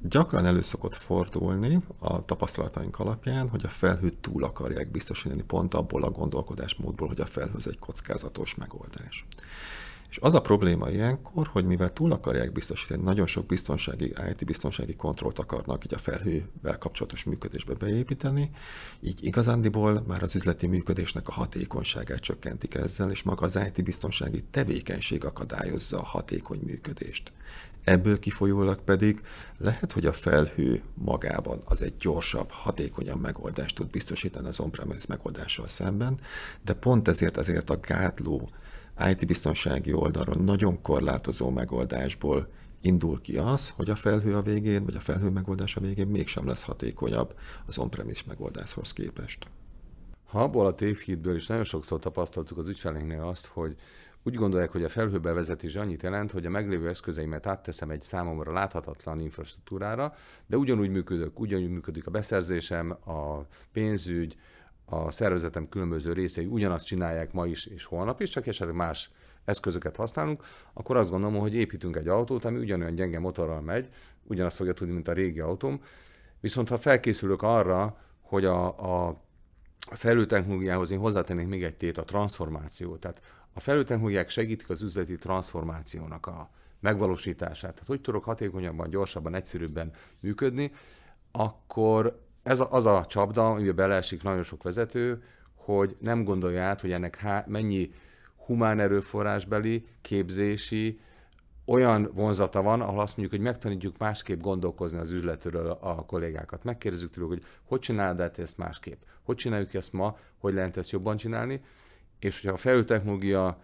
Gyakran 0.00 0.46
elő 0.46 0.60
szokott 0.60 0.94
fordulni 0.94 1.82
a 1.98 2.24
tapasztalataink 2.24 2.98
alapján, 2.98 3.48
hogy 3.48 3.64
a 3.64 3.68
felhőt 3.68 4.18
túl 4.18 4.44
akarják 4.44 4.90
biztosítani 4.90 5.42
pont 5.42 5.74
abból 5.74 6.04
a 6.04 6.10
gondolkodásmódból, 6.10 7.08
hogy 7.08 7.20
a 7.20 7.26
felhő 7.26 7.58
egy 7.64 7.78
kockázatos 7.78 8.54
megoldás. 8.54 9.26
És 10.14 10.20
az 10.20 10.34
a 10.34 10.40
probléma 10.40 10.90
ilyenkor, 10.90 11.46
hogy 11.46 11.64
mivel 11.64 11.92
túl 11.92 12.12
akarják 12.12 12.52
biztosítani, 12.52 13.02
nagyon 13.02 13.26
sok 13.26 13.46
biztonsági, 13.46 14.14
IT-biztonsági 14.30 14.94
kontrollt 14.96 15.38
akarnak 15.38 15.84
így 15.84 15.94
a 15.94 15.98
felhővel 15.98 16.78
kapcsolatos 16.78 17.24
működésbe 17.24 17.74
beépíteni, 17.74 18.50
így 19.00 19.24
igazándiból 19.24 20.04
már 20.06 20.22
az 20.22 20.34
üzleti 20.34 20.66
működésnek 20.66 21.28
a 21.28 21.32
hatékonyságát 21.32 22.20
csökkentik 22.20 22.74
ezzel, 22.74 23.10
és 23.10 23.22
maga 23.22 23.44
az 23.44 23.58
IT-biztonsági 23.66 24.40
tevékenység 24.50 25.24
akadályozza 25.24 25.98
a 25.98 26.04
hatékony 26.04 26.60
működést. 26.64 27.32
Ebből 27.84 28.18
kifolyólag 28.18 28.80
pedig 28.80 29.22
lehet, 29.58 29.92
hogy 29.92 30.06
a 30.06 30.12
felhő 30.12 30.82
magában 30.94 31.60
az 31.64 31.82
egy 31.82 31.96
gyorsabb, 31.96 32.50
hatékonyabb 32.50 33.20
megoldást 33.20 33.74
tud 33.74 33.90
biztosítani 33.90 34.48
az 34.48 34.60
on-premise 34.60 35.06
megoldással 35.08 35.68
szemben, 35.68 36.20
de 36.64 36.72
pont 36.72 37.08
ezért 37.08 37.36
ezért 37.36 37.70
a 37.70 37.80
gátló 37.80 38.50
IT-biztonsági 39.10 39.92
oldalról 39.92 40.42
nagyon 40.44 40.82
korlátozó 40.82 41.50
megoldásból 41.50 42.48
indul 42.80 43.20
ki 43.20 43.36
az, 43.36 43.70
hogy 43.70 43.90
a 43.90 43.96
felhő 43.96 44.34
a 44.34 44.42
végén, 44.42 44.84
vagy 44.84 44.94
a 44.94 45.00
felhő 45.00 45.30
megoldás 45.30 45.76
a 45.76 45.80
végén 45.80 46.06
mégsem 46.06 46.46
lesz 46.46 46.62
hatékonyabb 46.62 47.38
az 47.66 47.78
on-premise 47.78 48.22
megoldáshoz 48.26 48.92
képest. 48.92 49.46
Ha 50.26 50.42
abból 50.42 50.66
a 50.66 50.74
tévhídből 50.74 51.34
is 51.34 51.46
nagyon 51.46 51.64
sokszor 51.64 51.98
tapasztaltuk 51.98 52.58
az 52.58 52.68
ügyfeleinknél 52.68 53.22
azt, 53.22 53.46
hogy 53.46 53.76
úgy 54.22 54.34
gondolják, 54.34 54.70
hogy 54.70 54.84
a 54.84 54.88
felhőbevezetés 54.88 55.74
annyit 55.74 56.02
jelent, 56.02 56.30
hogy 56.30 56.46
a 56.46 56.50
meglévő 56.50 56.88
eszközeimet 56.88 57.46
átteszem 57.46 57.90
egy 57.90 58.00
számomra 58.00 58.52
láthatatlan 58.52 59.20
infrastruktúrára, 59.20 60.14
de 60.46 60.56
ugyanúgy 60.56 60.90
működök, 60.90 61.40
ugyanúgy 61.40 61.70
működik 61.70 62.06
a 62.06 62.10
beszerzésem, 62.10 62.90
a 62.90 63.46
pénzügy, 63.72 64.36
a 64.84 65.10
szervezetem 65.10 65.68
különböző 65.68 66.12
részei 66.12 66.46
ugyanazt 66.46 66.86
csinálják 66.86 67.32
ma 67.32 67.46
is 67.46 67.66
és 67.66 67.84
holnap 67.84 68.20
is, 68.20 68.30
csak 68.30 68.46
esetleg 68.46 68.76
más 68.76 69.10
eszközöket 69.44 69.96
használunk, 69.96 70.42
akkor 70.72 70.96
azt 70.96 71.10
gondolom, 71.10 71.40
hogy 71.40 71.54
építünk 71.54 71.96
egy 71.96 72.08
autót, 72.08 72.44
ami 72.44 72.58
ugyanolyan 72.58 72.94
gyenge 72.94 73.18
motorral 73.18 73.60
megy, 73.60 73.88
ugyanazt 74.22 74.56
fogja 74.56 74.72
tudni, 74.72 74.94
mint 74.94 75.08
a 75.08 75.12
régi 75.12 75.40
autóm. 75.40 75.82
Viszont 76.40 76.68
ha 76.68 76.76
felkészülök 76.76 77.42
arra, 77.42 77.98
hogy 78.20 78.44
a, 78.44 78.66
a 79.06 79.22
felültechnológiához 79.90 80.90
én 80.90 80.98
hozzátennék 80.98 81.46
még 81.46 81.64
egy 81.64 81.76
tét, 81.76 81.98
a 81.98 82.04
transformáció. 82.04 82.96
Tehát 82.96 83.20
a 83.52 83.60
felültechnológiák 83.60 84.28
segítik 84.28 84.70
az 84.70 84.82
üzleti 84.82 85.16
transformációnak 85.16 86.26
a 86.26 86.50
megvalósítását. 86.80 87.72
Tehát 87.72 87.86
hogy 87.86 88.00
tudok 88.00 88.24
hatékonyabban, 88.24 88.90
gyorsabban, 88.90 89.34
egyszerűbben 89.34 89.92
működni, 90.20 90.72
akkor 91.32 92.22
ez 92.44 92.60
a, 92.60 92.68
az 92.70 92.86
a 92.86 93.04
csapda, 93.08 93.48
amiben 93.48 93.74
beleesik 93.74 94.22
nagyon 94.22 94.42
sok 94.42 94.62
vezető, 94.62 95.22
hogy 95.54 95.96
nem 96.00 96.24
gondolja 96.24 96.62
át, 96.62 96.80
hogy 96.80 96.92
ennek 96.92 97.16
há, 97.16 97.44
mennyi 97.46 97.90
humán 98.36 98.80
erőforrásbeli, 98.80 99.86
képzési, 100.00 101.00
olyan 101.66 102.10
vonzata 102.14 102.62
van, 102.62 102.80
ahol 102.80 103.00
azt 103.00 103.16
mondjuk, 103.16 103.40
hogy 103.40 103.50
megtanítjuk 103.52 103.98
másképp 103.98 104.40
gondolkozni 104.40 104.98
az 104.98 105.10
üzletről 105.10 105.70
a 105.80 105.94
kollégákat. 105.94 106.64
Megkérdezzük 106.64 107.10
tőlük, 107.10 107.30
hogy 107.30 107.44
hogy 107.62 107.80
csinálod 107.80 108.20
-e 108.20 108.30
ezt 108.36 108.58
másképp? 108.58 109.02
Hogy 109.22 109.36
csináljuk 109.36 109.74
ezt 109.74 109.92
ma? 109.92 110.18
Hogy 110.38 110.54
lehet 110.54 110.76
ezt 110.76 110.90
jobban 110.90 111.16
csinálni? 111.16 111.60
És 112.18 112.40
hogyha 112.40 112.54
a 112.54 112.58
felül 112.58 112.84
technológia 112.84 113.58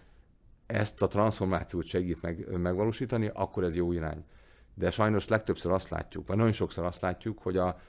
ezt 0.66 1.02
a 1.02 1.06
transformációt 1.06 1.84
segít 1.84 2.22
meg, 2.22 2.58
megvalósítani, 2.58 3.30
akkor 3.34 3.64
ez 3.64 3.76
jó 3.76 3.92
irány. 3.92 4.24
De 4.74 4.90
sajnos 4.90 5.28
legtöbbször 5.28 5.72
azt 5.72 5.88
látjuk, 5.88 6.26
vagy 6.26 6.36
nagyon 6.36 6.52
sokszor 6.52 6.84
azt 6.84 7.00
látjuk, 7.00 7.38
hogy 7.38 7.56
a 7.56 7.80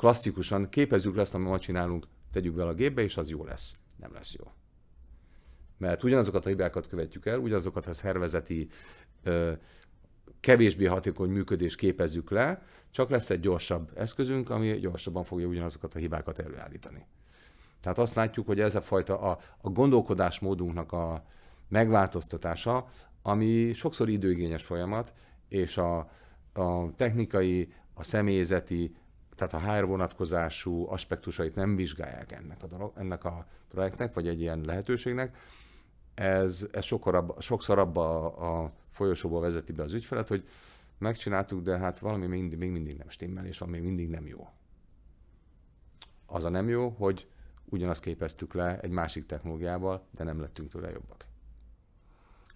klasszikusan 0.00 0.68
képezzük 0.68 1.14
le 1.14 1.20
azt, 1.20 1.34
amit 1.34 1.48
ma 1.48 1.58
csinálunk, 1.58 2.06
tegyük 2.32 2.54
be 2.54 2.62
a 2.62 2.74
gépbe, 2.74 3.02
és 3.02 3.16
az 3.16 3.30
jó 3.30 3.44
lesz. 3.44 3.76
Nem 3.96 4.12
lesz 4.12 4.34
jó. 4.38 4.50
Mert 5.76 6.02
ugyanazokat 6.02 6.46
a 6.46 6.48
hibákat 6.48 6.88
követjük 6.88 7.26
el, 7.26 7.38
ugyanazokat 7.38 7.86
a 7.86 7.92
szervezeti 7.92 8.68
ö, 9.22 9.52
kevésbé 10.40 10.84
hatékony 10.84 11.30
működést 11.30 11.76
képezzük 11.76 12.30
le, 12.30 12.62
csak 12.90 13.10
lesz 13.10 13.30
egy 13.30 13.40
gyorsabb 13.40 13.90
eszközünk, 13.94 14.50
ami 14.50 14.78
gyorsabban 14.78 15.24
fogja 15.24 15.46
ugyanazokat 15.46 15.94
a 15.94 15.98
hibákat 15.98 16.38
előállítani. 16.38 17.06
Tehát 17.80 17.98
azt 17.98 18.14
látjuk, 18.14 18.46
hogy 18.46 18.60
ez 18.60 18.74
a 18.74 18.82
fajta 18.82 19.20
a, 19.20 19.38
a 19.60 19.68
gondolkodásmódunknak 19.68 20.92
a 20.92 21.24
megváltoztatása, 21.68 22.86
ami 23.22 23.72
sokszor 23.72 24.08
időigényes 24.08 24.62
folyamat, 24.62 25.12
és 25.48 25.78
a, 25.78 25.98
a 26.52 26.94
technikai, 26.96 27.72
a 27.94 28.02
személyzeti, 28.02 28.94
tehát 29.40 29.66
a 29.66 29.72
HR 29.72 29.86
vonatkozású 29.86 30.88
aspektusait 30.88 31.54
nem 31.54 31.76
vizsgálják 31.76 32.32
ennek 32.32 32.62
a, 32.62 32.66
dolog, 32.66 32.92
ennek 32.96 33.24
a 33.24 33.46
projektnek, 33.68 34.14
vagy 34.14 34.28
egy 34.28 34.40
ilyen 34.40 34.60
lehetőségnek, 34.60 35.36
ez, 36.14 36.68
ez 36.72 36.84
sokszor 36.84 37.14
abba, 37.14 37.40
sokszor 37.40 37.78
abba 37.78 38.34
a, 38.34 38.62
a 38.62 38.72
folyosóba 38.90 39.40
vezeti 39.40 39.72
be 39.72 39.82
az 39.82 39.92
ügyfelet, 39.92 40.28
hogy 40.28 40.48
megcsináltuk, 40.98 41.62
de 41.62 41.78
hát 41.78 41.98
valami 41.98 42.26
még, 42.26 42.56
még 42.56 42.70
mindig 42.70 42.96
nem 42.96 43.08
stimmel, 43.08 43.46
és 43.46 43.64
még 43.66 43.82
mindig 43.82 44.08
nem 44.08 44.26
jó. 44.26 44.48
Az 46.26 46.44
a 46.44 46.48
nem 46.48 46.68
jó, 46.68 46.88
hogy 46.88 47.28
ugyanazt 47.64 48.02
képeztük 48.02 48.54
le 48.54 48.80
egy 48.80 48.90
másik 48.90 49.26
technológiával, 49.26 50.06
de 50.10 50.24
nem 50.24 50.40
lettünk 50.40 50.70
tőle 50.70 50.90
jobbak. 50.90 51.24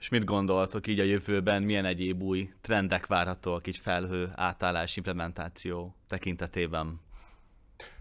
És 0.04 0.10
mit 0.10 0.24
gondoltok 0.24 0.86
így 0.86 0.98
a 0.98 1.04
jövőben, 1.04 1.62
milyen 1.62 1.84
egyéb 1.84 2.22
új 2.22 2.50
trendek 2.60 3.06
várhatóak 3.06 3.66
így 3.66 3.76
felhő 3.76 4.32
átállás 4.34 4.96
implementáció 4.96 5.94
tekintetében? 6.08 7.00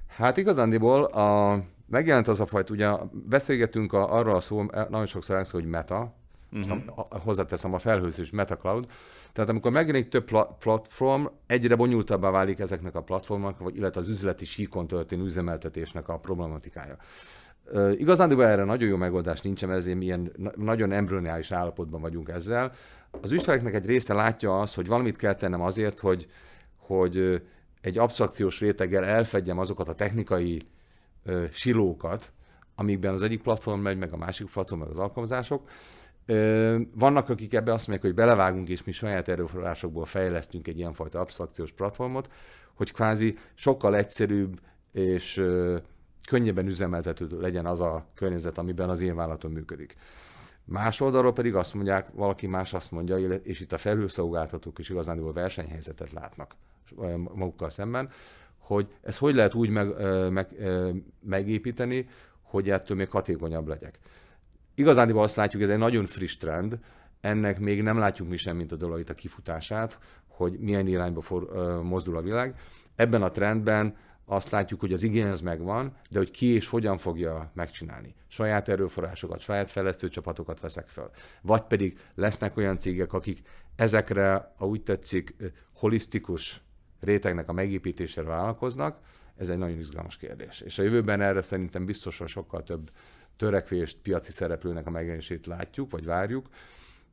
Hát 0.07 0.37
igazándiból 0.37 1.03
a, 1.03 1.59
megjelent 1.87 2.27
az 2.27 2.39
a 2.39 2.45
fajta, 2.45 2.73
ugye 2.73 2.89
beszélgetünk 3.11 3.93
a, 3.93 4.13
arról 4.13 4.35
a 4.35 4.39
szó, 4.39 4.63
nagyon 4.63 5.05
sokszor 5.05 5.35
elszó, 5.35 5.57
hogy 5.59 5.67
meta, 5.67 6.15
uh-huh. 6.51 6.83
hozzáteszem 7.23 7.73
a 7.73 7.79
felhőzés 7.79 8.29
meta 8.29 8.57
cloud, 8.57 8.85
tehát 9.33 9.49
amikor 9.49 9.71
megjelenik 9.71 10.09
több 10.09 10.25
pla- 10.25 10.57
platform, 10.57 11.25
egyre 11.47 11.75
bonyolultabbá 11.75 12.29
válik 12.29 12.59
ezeknek 12.59 12.95
a 12.95 13.03
platformok, 13.03 13.59
vagy 13.59 13.75
illetve 13.75 14.01
az 14.01 14.07
üzleti 14.07 14.45
síkon 14.45 14.87
történő 14.87 15.23
üzemeltetésnek 15.23 16.07
a 16.07 16.19
problematikája. 16.19 16.97
Uh, 17.71 17.99
igazán 17.99 18.41
erre 18.41 18.63
nagyon 18.63 18.89
jó 18.89 18.97
megoldás 18.97 19.41
nincsen, 19.41 19.71
ezért 19.71 19.97
milyen 19.97 20.31
nagyon 20.55 20.91
embryonális 20.91 21.51
állapotban 21.51 22.01
vagyunk 22.01 22.29
ezzel. 22.29 22.71
Az 23.21 23.31
ügyfeleknek 23.31 23.73
egy 23.73 23.85
része 23.85 24.13
látja 24.13 24.59
azt, 24.59 24.75
hogy 24.75 24.87
valamit 24.87 25.15
kell 25.15 25.35
tennem 25.35 25.61
azért, 25.61 25.99
hogy, 25.99 26.27
hogy 26.77 27.41
egy 27.81 27.97
absztrakciós 27.97 28.59
réteggel 28.59 29.03
elfedjem 29.05 29.59
azokat 29.59 29.87
a 29.87 29.93
technikai 29.93 30.61
uh, 31.25 31.43
silókat, 31.51 32.33
amikben 32.75 33.13
az 33.13 33.21
egyik 33.21 33.41
platform 33.41 33.79
megy, 33.79 33.97
meg 33.97 34.13
a 34.13 34.17
másik 34.17 34.51
platform, 34.51 34.79
meg 34.79 34.89
az 34.89 34.97
alkalmazások. 34.97 35.69
Uh, 36.27 36.81
vannak, 36.95 37.29
akik 37.29 37.53
ebbe 37.53 37.73
azt 37.73 37.87
mondják, 37.87 38.13
hogy 38.13 38.25
belevágunk, 38.25 38.69
és 38.69 38.83
mi 38.83 38.91
saját 38.91 39.27
erőforrásokból 39.27 40.05
fejlesztünk 40.05 40.67
egy 40.67 40.77
ilyenfajta 40.77 41.19
absztrakciós 41.19 41.71
platformot, 41.71 42.29
hogy 42.73 42.91
kvázi 42.91 43.35
sokkal 43.53 43.95
egyszerűbb 43.95 44.59
és 44.91 45.43
könnyebben 46.27 46.67
üzemeltető 46.67 47.39
legyen 47.39 47.65
az 47.65 47.81
a 47.81 48.05
környezet, 48.15 48.57
amiben 48.57 48.89
az 48.89 49.01
én 49.01 49.15
vállalatom 49.15 49.51
működik. 49.51 49.95
Más 50.65 51.01
oldalról 51.01 51.33
pedig 51.33 51.55
azt 51.55 51.73
mondják, 51.73 52.07
valaki 52.13 52.47
más 52.47 52.73
azt 52.73 52.91
mondja, 52.91 53.17
és 53.17 53.59
itt 53.59 53.71
a 53.71 53.77
felhőszolgáltatók 53.77 54.79
is 54.79 54.89
igazán 54.89 55.31
versenyhelyzetet 55.31 56.11
látnak 56.11 56.55
magukkal 57.33 57.69
szemben, 57.69 58.09
hogy 58.57 58.87
ez 59.01 59.17
hogy 59.17 59.35
lehet 59.35 59.53
úgy 59.53 59.69
meg, 59.69 59.87
meg, 60.31 60.55
megépíteni, 61.19 62.07
hogy 62.41 62.69
ettől 62.69 62.97
még 62.97 63.09
hatékonyabb 63.09 63.67
legyek. 63.67 63.99
Igazán 64.75 65.11
azt 65.11 65.35
látjuk, 65.35 65.61
ez 65.61 65.69
egy 65.69 65.77
nagyon 65.77 66.05
friss 66.05 66.37
trend, 66.37 66.79
ennek 67.21 67.59
még 67.59 67.81
nem 67.81 67.97
látjuk 67.97 68.29
mi 68.29 68.37
sem, 68.37 68.55
mint 68.55 68.71
a 68.71 68.75
dolog 68.75 69.03
a 69.09 69.13
kifutását, 69.13 69.99
hogy 70.27 70.59
milyen 70.59 70.87
irányba 70.87 71.21
for, 71.21 71.49
mozdul 71.83 72.17
a 72.17 72.21
világ. 72.21 72.59
Ebben 72.95 73.21
a 73.21 73.31
trendben 73.31 73.95
azt 74.25 74.49
látjuk, 74.49 74.79
hogy 74.79 74.93
az 74.93 75.03
igény 75.03 75.27
az 75.27 75.41
megvan, 75.41 75.97
de 76.09 76.17
hogy 76.17 76.31
ki 76.31 76.45
és 76.45 76.67
hogyan 76.67 76.97
fogja 76.97 77.51
megcsinálni. 77.53 78.15
Saját 78.27 78.69
erőforrásokat, 78.69 79.39
saját 79.39 79.71
fejlesztő 79.71 80.07
csapatokat 80.07 80.59
veszek 80.59 80.87
fel. 80.87 81.11
Vagy 81.41 81.61
pedig 81.61 81.99
lesznek 82.15 82.57
olyan 82.57 82.77
cégek, 82.77 83.13
akik 83.13 83.41
ezekre, 83.75 84.53
a 84.57 84.65
úgy 84.65 84.83
tetszik, 84.83 85.35
holisztikus 85.75 86.61
rétegnek 86.99 87.49
a 87.49 87.53
megépítésére 87.53 88.27
vállalkoznak, 88.27 88.99
ez 89.37 89.49
egy 89.49 89.57
nagyon 89.57 89.79
izgalmas 89.79 90.17
kérdés. 90.17 90.61
És 90.61 90.79
a 90.79 90.83
jövőben 90.83 91.21
erre 91.21 91.41
szerintem 91.41 91.85
biztosan 91.85 92.27
sokkal 92.27 92.63
több 92.63 92.91
törekvést, 93.37 93.97
piaci 93.97 94.31
szereplőnek 94.31 94.87
a 94.87 94.89
megjelenését 94.89 95.45
látjuk, 95.45 95.91
vagy 95.91 96.05
várjuk, 96.05 96.47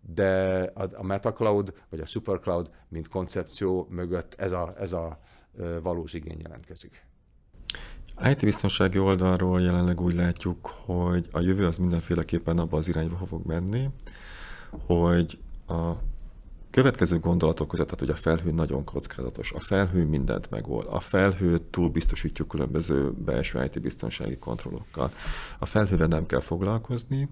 de 0.01 0.61
a, 0.75 0.88
a 0.92 1.03
MetaCloud, 1.03 1.75
vagy 1.88 2.01
a 2.01 2.07
SuperCloud, 2.07 2.70
mint 2.88 3.09
koncepció 3.09 3.87
mögött 3.90 4.35
ez 4.35 4.53
a, 4.53 4.75
ez 4.79 4.92
a 4.92 5.20
valós 5.82 6.12
igény 6.12 6.40
jelentkezik. 6.42 7.06
IT-biztonsági 8.30 8.98
oldalról 8.98 9.60
jelenleg 9.60 10.00
úgy 10.00 10.14
látjuk, 10.14 10.66
hogy 10.66 11.28
a 11.32 11.40
jövő 11.40 11.66
az 11.66 11.76
mindenféleképpen 11.76 12.58
abba 12.58 12.76
az 12.76 12.88
irányba 12.88 13.16
fog 13.26 13.46
menni, 13.46 13.88
hogy 14.86 15.38
a 15.66 15.92
következő 16.70 17.18
gondolatok 17.18 17.68
között, 17.68 17.84
tehát 17.86 18.00
hogy 18.00 18.10
a 18.10 18.16
felhő 18.16 18.50
nagyon 18.50 18.84
kockázatos, 18.84 19.52
a 19.52 19.60
felhő 19.60 20.04
mindent 20.04 20.50
megold, 20.50 20.86
a 20.90 21.00
felhőt 21.00 21.62
túl 21.62 21.88
biztosítjuk 21.88 22.48
különböző 22.48 23.12
belső 23.12 23.62
IT-biztonsági 23.64 24.36
kontrollokkal. 24.36 25.10
A 25.58 25.66
felhővel 25.66 26.06
nem 26.06 26.26
kell 26.26 26.40
foglalkozni, 26.40 27.28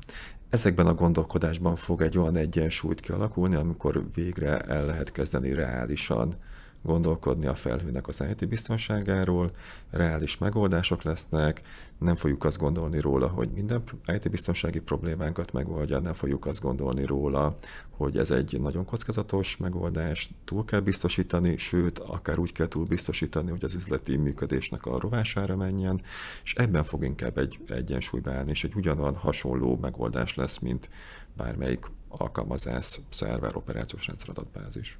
Ezekben 0.50 0.86
a 0.86 0.94
gondolkodásban 0.94 1.76
fog 1.76 2.02
egy 2.02 2.18
olyan 2.18 2.36
egyensúlyt 2.36 3.00
kialakulni, 3.00 3.54
amikor 3.54 4.04
végre 4.14 4.58
el 4.60 4.86
lehet 4.86 5.12
kezdeni 5.12 5.52
reálisan 5.52 6.36
gondolkodni 6.82 7.46
a 7.46 7.54
felhőnek 7.54 8.08
az 8.08 8.24
IT 8.30 8.48
biztonságáról, 8.48 9.50
reális 9.90 10.38
megoldások 10.38 11.02
lesznek, 11.02 11.62
nem 11.98 12.16
fogjuk 12.16 12.44
azt 12.44 12.58
gondolni 12.58 13.00
róla, 13.00 13.28
hogy 13.28 13.48
minden 13.54 13.82
IT 14.06 14.30
biztonsági 14.30 14.80
problémánkat 14.80 15.52
megoldja, 15.52 15.98
nem 15.98 16.14
fogjuk 16.14 16.46
azt 16.46 16.60
gondolni 16.60 17.04
róla, 17.04 17.56
hogy 17.90 18.18
ez 18.18 18.30
egy 18.30 18.60
nagyon 18.60 18.84
kockázatos 18.84 19.56
megoldás, 19.56 20.30
túl 20.44 20.64
kell 20.64 20.80
biztosítani, 20.80 21.56
sőt, 21.56 21.98
akár 21.98 22.38
úgy 22.38 22.52
kell 22.52 22.68
túl 22.68 22.84
biztosítani, 22.84 23.50
hogy 23.50 23.64
az 23.64 23.74
üzleti 23.74 24.16
működésnek 24.16 24.86
a 24.86 25.00
rovására 25.00 25.56
menjen, 25.56 26.00
és 26.42 26.54
ebben 26.54 26.84
fog 26.84 27.04
inkább 27.04 27.38
egy 27.38 27.58
egyensúlyba 27.68 28.30
állni, 28.30 28.50
és 28.50 28.64
egy 28.64 28.74
ugyanolyan 28.74 29.14
hasonló 29.14 29.78
megoldás 29.80 30.34
lesz, 30.34 30.58
mint 30.58 30.88
bármelyik 31.36 31.86
alkalmazás, 32.08 33.00
szerver, 33.10 33.56
operációs 33.56 34.06
rendszer 34.06 34.28
adatbázis. 34.28 34.98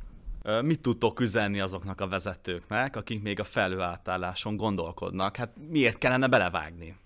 Mit 0.63 0.81
tudtok 0.81 1.21
üzenni 1.21 1.61
azoknak 1.61 2.01
a 2.01 2.09
vezetőknek, 2.09 2.97
akik 2.97 3.23
még 3.23 3.41
a 3.41 3.45
felőátálláson 3.45 4.57
gondolkodnak? 4.57 5.37
Hát 5.37 5.53
miért 5.69 5.99
kellene 5.99 6.27
belevágni? 6.27 6.97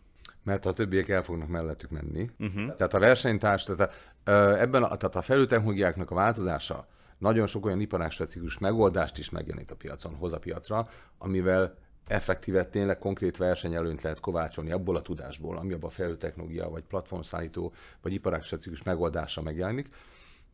Mert 0.42 0.66
a 0.66 0.72
többiek 0.72 1.08
el 1.08 1.22
fognak 1.22 1.48
mellettük 1.48 1.90
menni. 1.90 2.30
Uh-huh. 2.38 2.76
Tehát 2.76 2.94
a 2.94 2.98
versenytárs, 2.98 3.64
tehát 3.64 4.14
ebben 4.60 4.82
a, 4.82 4.96
tehát 4.96 5.16
a 5.16 5.22
felültechnológiáknak 5.22 6.10
a 6.10 6.14
változása 6.14 6.86
nagyon 7.18 7.46
sok 7.46 7.66
olyan 7.66 7.80
iparágspecifikus 7.80 8.58
megoldást 8.58 9.18
is 9.18 9.30
megjelenít 9.30 9.70
a 9.70 9.76
piacon, 9.76 10.14
hoz 10.14 10.32
a 10.32 10.38
piacra, 10.38 10.88
amivel 11.18 11.74
effektíve 12.06 12.64
tényleg 12.64 12.98
konkrét 12.98 13.36
versenyelőnyt 13.36 14.02
lehet 14.02 14.20
kovácsolni 14.20 14.72
abból 14.72 14.96
a 14.96 15.02
tudásból, 15.02 15.56
ami 15.56 15.72
abban 15.72 15.90
a 15.90 15.92
felültechnológia, 15.92 16.68
vagy 16.68 16.82
platformszállító, 16.82 17.72
vagy 18.02 18.12
iparágspecifikus 18.12 18.82
megoldása 18.82 19.42
megjelenik. 19.42 19.88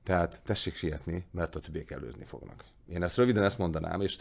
Tehát 0.02 0.40
tessék 0.44 0.74
sietni, 0.74 1.26
mert 1.30 1.54
a 1.54 1.60
többiek 1.60 1.90
előzni 1.90 2.24
fognak. 2.24 2.64
Én 2.88 3.02
ezt 3.02 3.16
röviden 3.16 3.44
ezt 3.44 3.58
mondanám, 3.58 4.00
és 4.00 4.18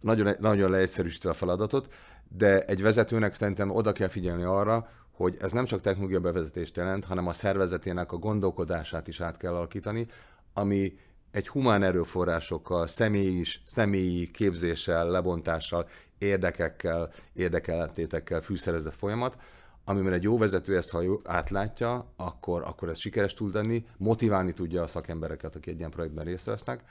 nagyon, 0.00 0.34
nagyon 0.38 0.70
leegyszerűsítve 0.70 1.30
a 1.30 1.34
feladatot, 1.34 1.92
de 2.28 2.64
egy 2.64 2.82
vezetőnek 2.82 3.34
szerintem 3.34 3.70
oda 3.70 3.92
kell 3.92 4.08
figyelni 4.08 4.42
arra, 4.42 4.88
hogy 5.10 5.36
ez 5.40 5.52
nem 5.52 5.64
csak 5.64 5.80
technológia 5.80 6.20
bevezetést 6.20 6.76
jelent, 6.76 7.04
hanem 7.04 7.26
a 7.26 7.32
szervezetének 7.32 8.12
a 8.12 8.16
gondolkodását 8.16 9.08
is 9.08 9.20
át 9.20 9.36
kell 9.36 9.54
alakítani, 9.54 10.06
ami 10.52 10.98
egy 11.30 11.48
humán 11.48 11.82
erőforrásokkal, 11.82 12.86
személyi, 12.86 13.44
személyi 13.64 14.30
képzéssel, 14.30 15.08
lebontással, 15.10 15.88
érdekekkel, 16.18 17.10
érdekellentétekkel 17.32 18.40
fűszerezett 18.40 18.94
folyamat, 18.94 19.36
amiben 19.84 20.12
egy 20.12 20.22
jó 20.22 20.38
vezető 20.38 20.76
ezt, 20.76 20.90
ha 20.90 21.00
jó, 21.00 21.20
átlátja, 21.24 22.12
akkor, 22.16 22.62
akkor 22.62 22.88
ez 22.88 22.98
sikeres 22.98 23.34
tud 23.34 23.54
lenni, 23.54 23.86
motiválni 23.96 24.52
tudja 24.52 24.82
a 24.82 24.86
szakembereket, 24.86 25.56
akik 25.56 25.72
egy 25.72 25.78
ilyen 25.78 25.90
projektben 25.90 26.24
részt 26.24 26.46
vesznek, 26.46 26.84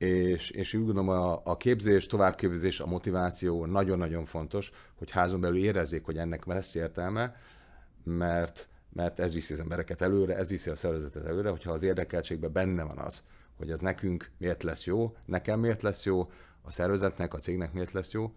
és, 0.00 0.50
és 0.50 0.74
úgy 0.74 0.84
gondolom 0.84 1.08
a, 1.08 1.40
a 1.44 1.56
képzés, 1.56 2.06
továbbképzés, 2.06 2.80
a 2.80 2.86
motiváció 2.86 3.66
nagyon-nagyon 3.66 4.24
fontos, 4.24 4.70
hogy 4.94 5.10
házon 5.10 5.40
belül 5.40 5.58
érezzék, 5.58 6.04
hogy 6.04 6.16
ennek 6.16 6.44
lesz 6.44 6.74
értelme, 6.74 7.36
mert, 8.04 8.68
mert 8.92 9.18
ez 9.18 9.34
viszi 9.34 9.52
az 9.52 9.60
embereket 9.60 10.00
előre, 10.00 10.36
ez 10.36 10.48
viszi 10.48 10.70
a 10.70 10.76
szervezetet 10.76 11.26
előre, 11.26 11.50
hogyha 11.50 11.72
az 11.72 11.82
érdekeltségben 11.82 12.52
benne 12.52 12.82
van 12.82 12.98
az, 12.98 13.22
hogy 13.56 13.70
ez 13.70 13.80
nekünk 13.80 14.30
miért 14.38 14.62
lesz 14.62 14.84
jó, 14.84 15.16
nekem 15.24 15.60
miért 15.60 15.82
lesz 15.82 16.04
jó, 16.04 16.30
a 16.62 16.70
szervezetnek, 16.70 17.34
a 17.34 17.38
cégnek 17.38 17.72
miért 17.72 17.92
lesz 17.92 18.12
jó, 18.12 18.34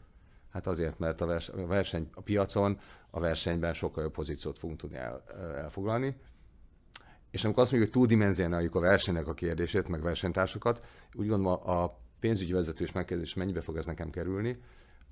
Hát 0.50 0.68
azért, 0.68 1.00
mert 1.00 1.22
a 1.22 1.42
verseny 1.68 2.10
a 2.14 2.22
piacon, 2.22 2.80
a 3.10 3.20
versenyben 3.20 3.74
sokkal 3.74 4.04
jobb 4.04 4.12
pozíciót 4.12 4.58
fogunk 4.58 4.80
tudni 4.80 4.98
el, 4.98 5.24
elfoglalni. 5.58 6.16
És 7.34 7.44
amikor 7.44 7.62
azt 7.62 7.72
mondjuk, 7.72 7.94
hogy 7.94 8.02
túldimenzionáljuk 8.02 8.76
a 8.76 8.80
versenynek 8.80 9.28
a 9.28 9.34
kérdését, 9.34 9.88
meg 9.88 10.02
versenytársakat, 10.02 10.86
úgy 11.14 11.28
gondolom 11.28 11.70
a 11.70 11.98
pénzügyi 12.20 12.52
vezetős 12.52 12.92
megkérdés, 12.92 13.34
mennyibe 13.34 13.62
fog 13.62 13.78
ez 13.78 13.86
nekem 13.86 14.10
kerülni, 14.10 14.62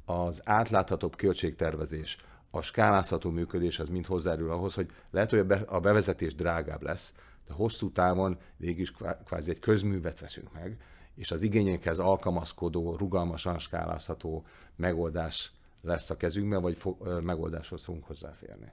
az 0.05 0.41
átláthatóbb 0.45 1.15
költségtervezés, 1.15 2.17
a 2.51 2.62
skálázható 2.62 3.29
működés 3.29 3.79
az 3.79 3.89
mind 3.89 4.05
hozzájárul 4.05 4.51
ahhoz, 4.51 4.73
hogy 4.73 4.91
lehet, 5.12 5.29
hogy 5.29 5.45
a 5.65 5.79
bevezetés 5.79 6.36
drágább 6.36 6.81
lesz, 6.81 7.13
de 7.47 7.53
hosszú 7.53 7.91
távon 7.91 8.38
végig 8.57 8.79
is 8.79 8.93
kvázi 9.25 9.51
egy 9.51 9.60
közművet 9.60 10.19
veszünk 10.19 10.53
meg, 10.53 10.77
és 11.15 11.31
az 11.31 11.41
igényekhez 11.41 11.99
alkalmazkodó, 11.99 12.95
rugalmasan 12.95 13.60
skálázható 13.60 14.45
megoldás 14.75 15.51
lesz 15.81 16.10
a 16.10 16.17
kezünkben, 16.17 16.62
vagy 16.62 16.77
fo- 16.77 17.23
megoldáshoz 17.23 17.84
fogunk 17.84 18.05
hozzáférni. 18.05 18.71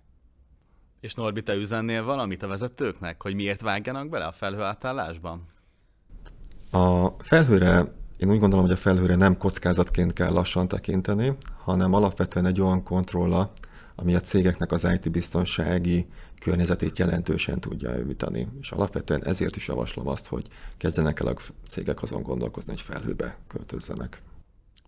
És 1.00 1.14
Norbi, 1.14 1.42
te 1.42 1.54
üzennél 1.54 2.04
valamit 2.04 2.42
a 2.42 2.46
vezetőknek, 2.46 3.22
hogy 3.22 3.34
miért 3.34 3.60
vágjanak 3.60 4.08
bele 4.08 4.24
a 4.24 4.32
felhő 4.32 4.62
átállásban? 4.62 5.44
A 6.70 7.08
felhőre, 7.08 7.94
én 8.16 8.30
úgy 8.30 8.38
gondolom, 8.38 8.64
hogy 8.64 8.74
a 8.74 8.78
felhőre 8.78 9.16
nem 9.16 9.36
kockázatként 9.36 10.12
kell 10.12 10.32
lassan 10.32 10.68
tekinteni, 10.68 11.36
hanem 11.58 11.92
alapvetően 11.92 12.46
egy 12.46 12.60
olyan 12.60 12.82
kontrolla, 12.82 13.52
ami 13.94 14.14
a 14.14 14.20
cégeknek 14.20 14.72
az 14.72 14.84
IT 14.84 15.10
biztonsági 15.10 16.06
környezetét 16.40 16.98
jelentősen 16.98 17.60
tudja 17.60 17.94
javítani. 17.94 18.48
És 18.60 18.70
alapvetően 18.70 19.24
ezért 19.24 19.56
is 19.56 19.68
javaslom 19.68 20.08
azt, 20.08 20.26
hogy 20.26 20.46
kezdenek 20.76 21.20
el 21.20 21.26
a 21.26 21.34
cégek 21.68 22.02
azon 22.02 22.22
gondolkozni, 22.22 22.70
hogy 22.70 22.80
felhőbe 22.80 23.38
költözzenek. 23.46 24.22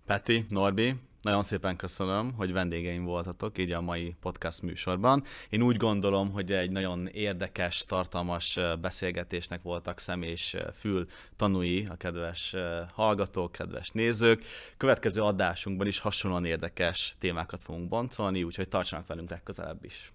Peti, 0.07 0.47
Norbi, 0.49 0.95
nagyon 1.23 1.43
szépen 1.43 1.77
köszönöm, 1.77 2.33
hogy 2.33 2.53
vendégeim 2.53 3.05
voltatok 3.05 3.59
így 3.59 3.73
a 3.73 3.81
mai 3.81 4.15
podcast 4.21 4.63
műsorban. 4.63 5.25
Én 5.49 5.63
úgy 5.63 5.77
gondolom, 5.77 6.31
hogy 6.31 6.53
egy 6.53 6.71
nagyon 6.71 7.07
érdekes, 7.07 7.85
tartalmas 7.85 8.59
beszélgetésnek 8.81 9.63
voltak 9.63 9.99
szem 9.99 10.23
és 10.23 10.57
fül 10.75 11.07
tanúi 11.37 11.87
a 11.91 11.97
kedves 11.97 12.55
hallgatók, 12.95 13.53
kedves 13.53 13.91
nézők. 13.91 14.45
Következő 14.77 15.23
adásunkban 15.23 15.87
is 15.87 15.99
hasonlóan 15.99 16.45
érdekes 16.45 17.17
témákat 17.19 17.63
fogunk 17.63 17.89
boncolni, 17.89 18.43
úgyhogy 18.43 18.69
tartsanak 18.69 19.07
velünk 19.07 19.31
legközelebb 19.31 19.85
is. 19.85 20.13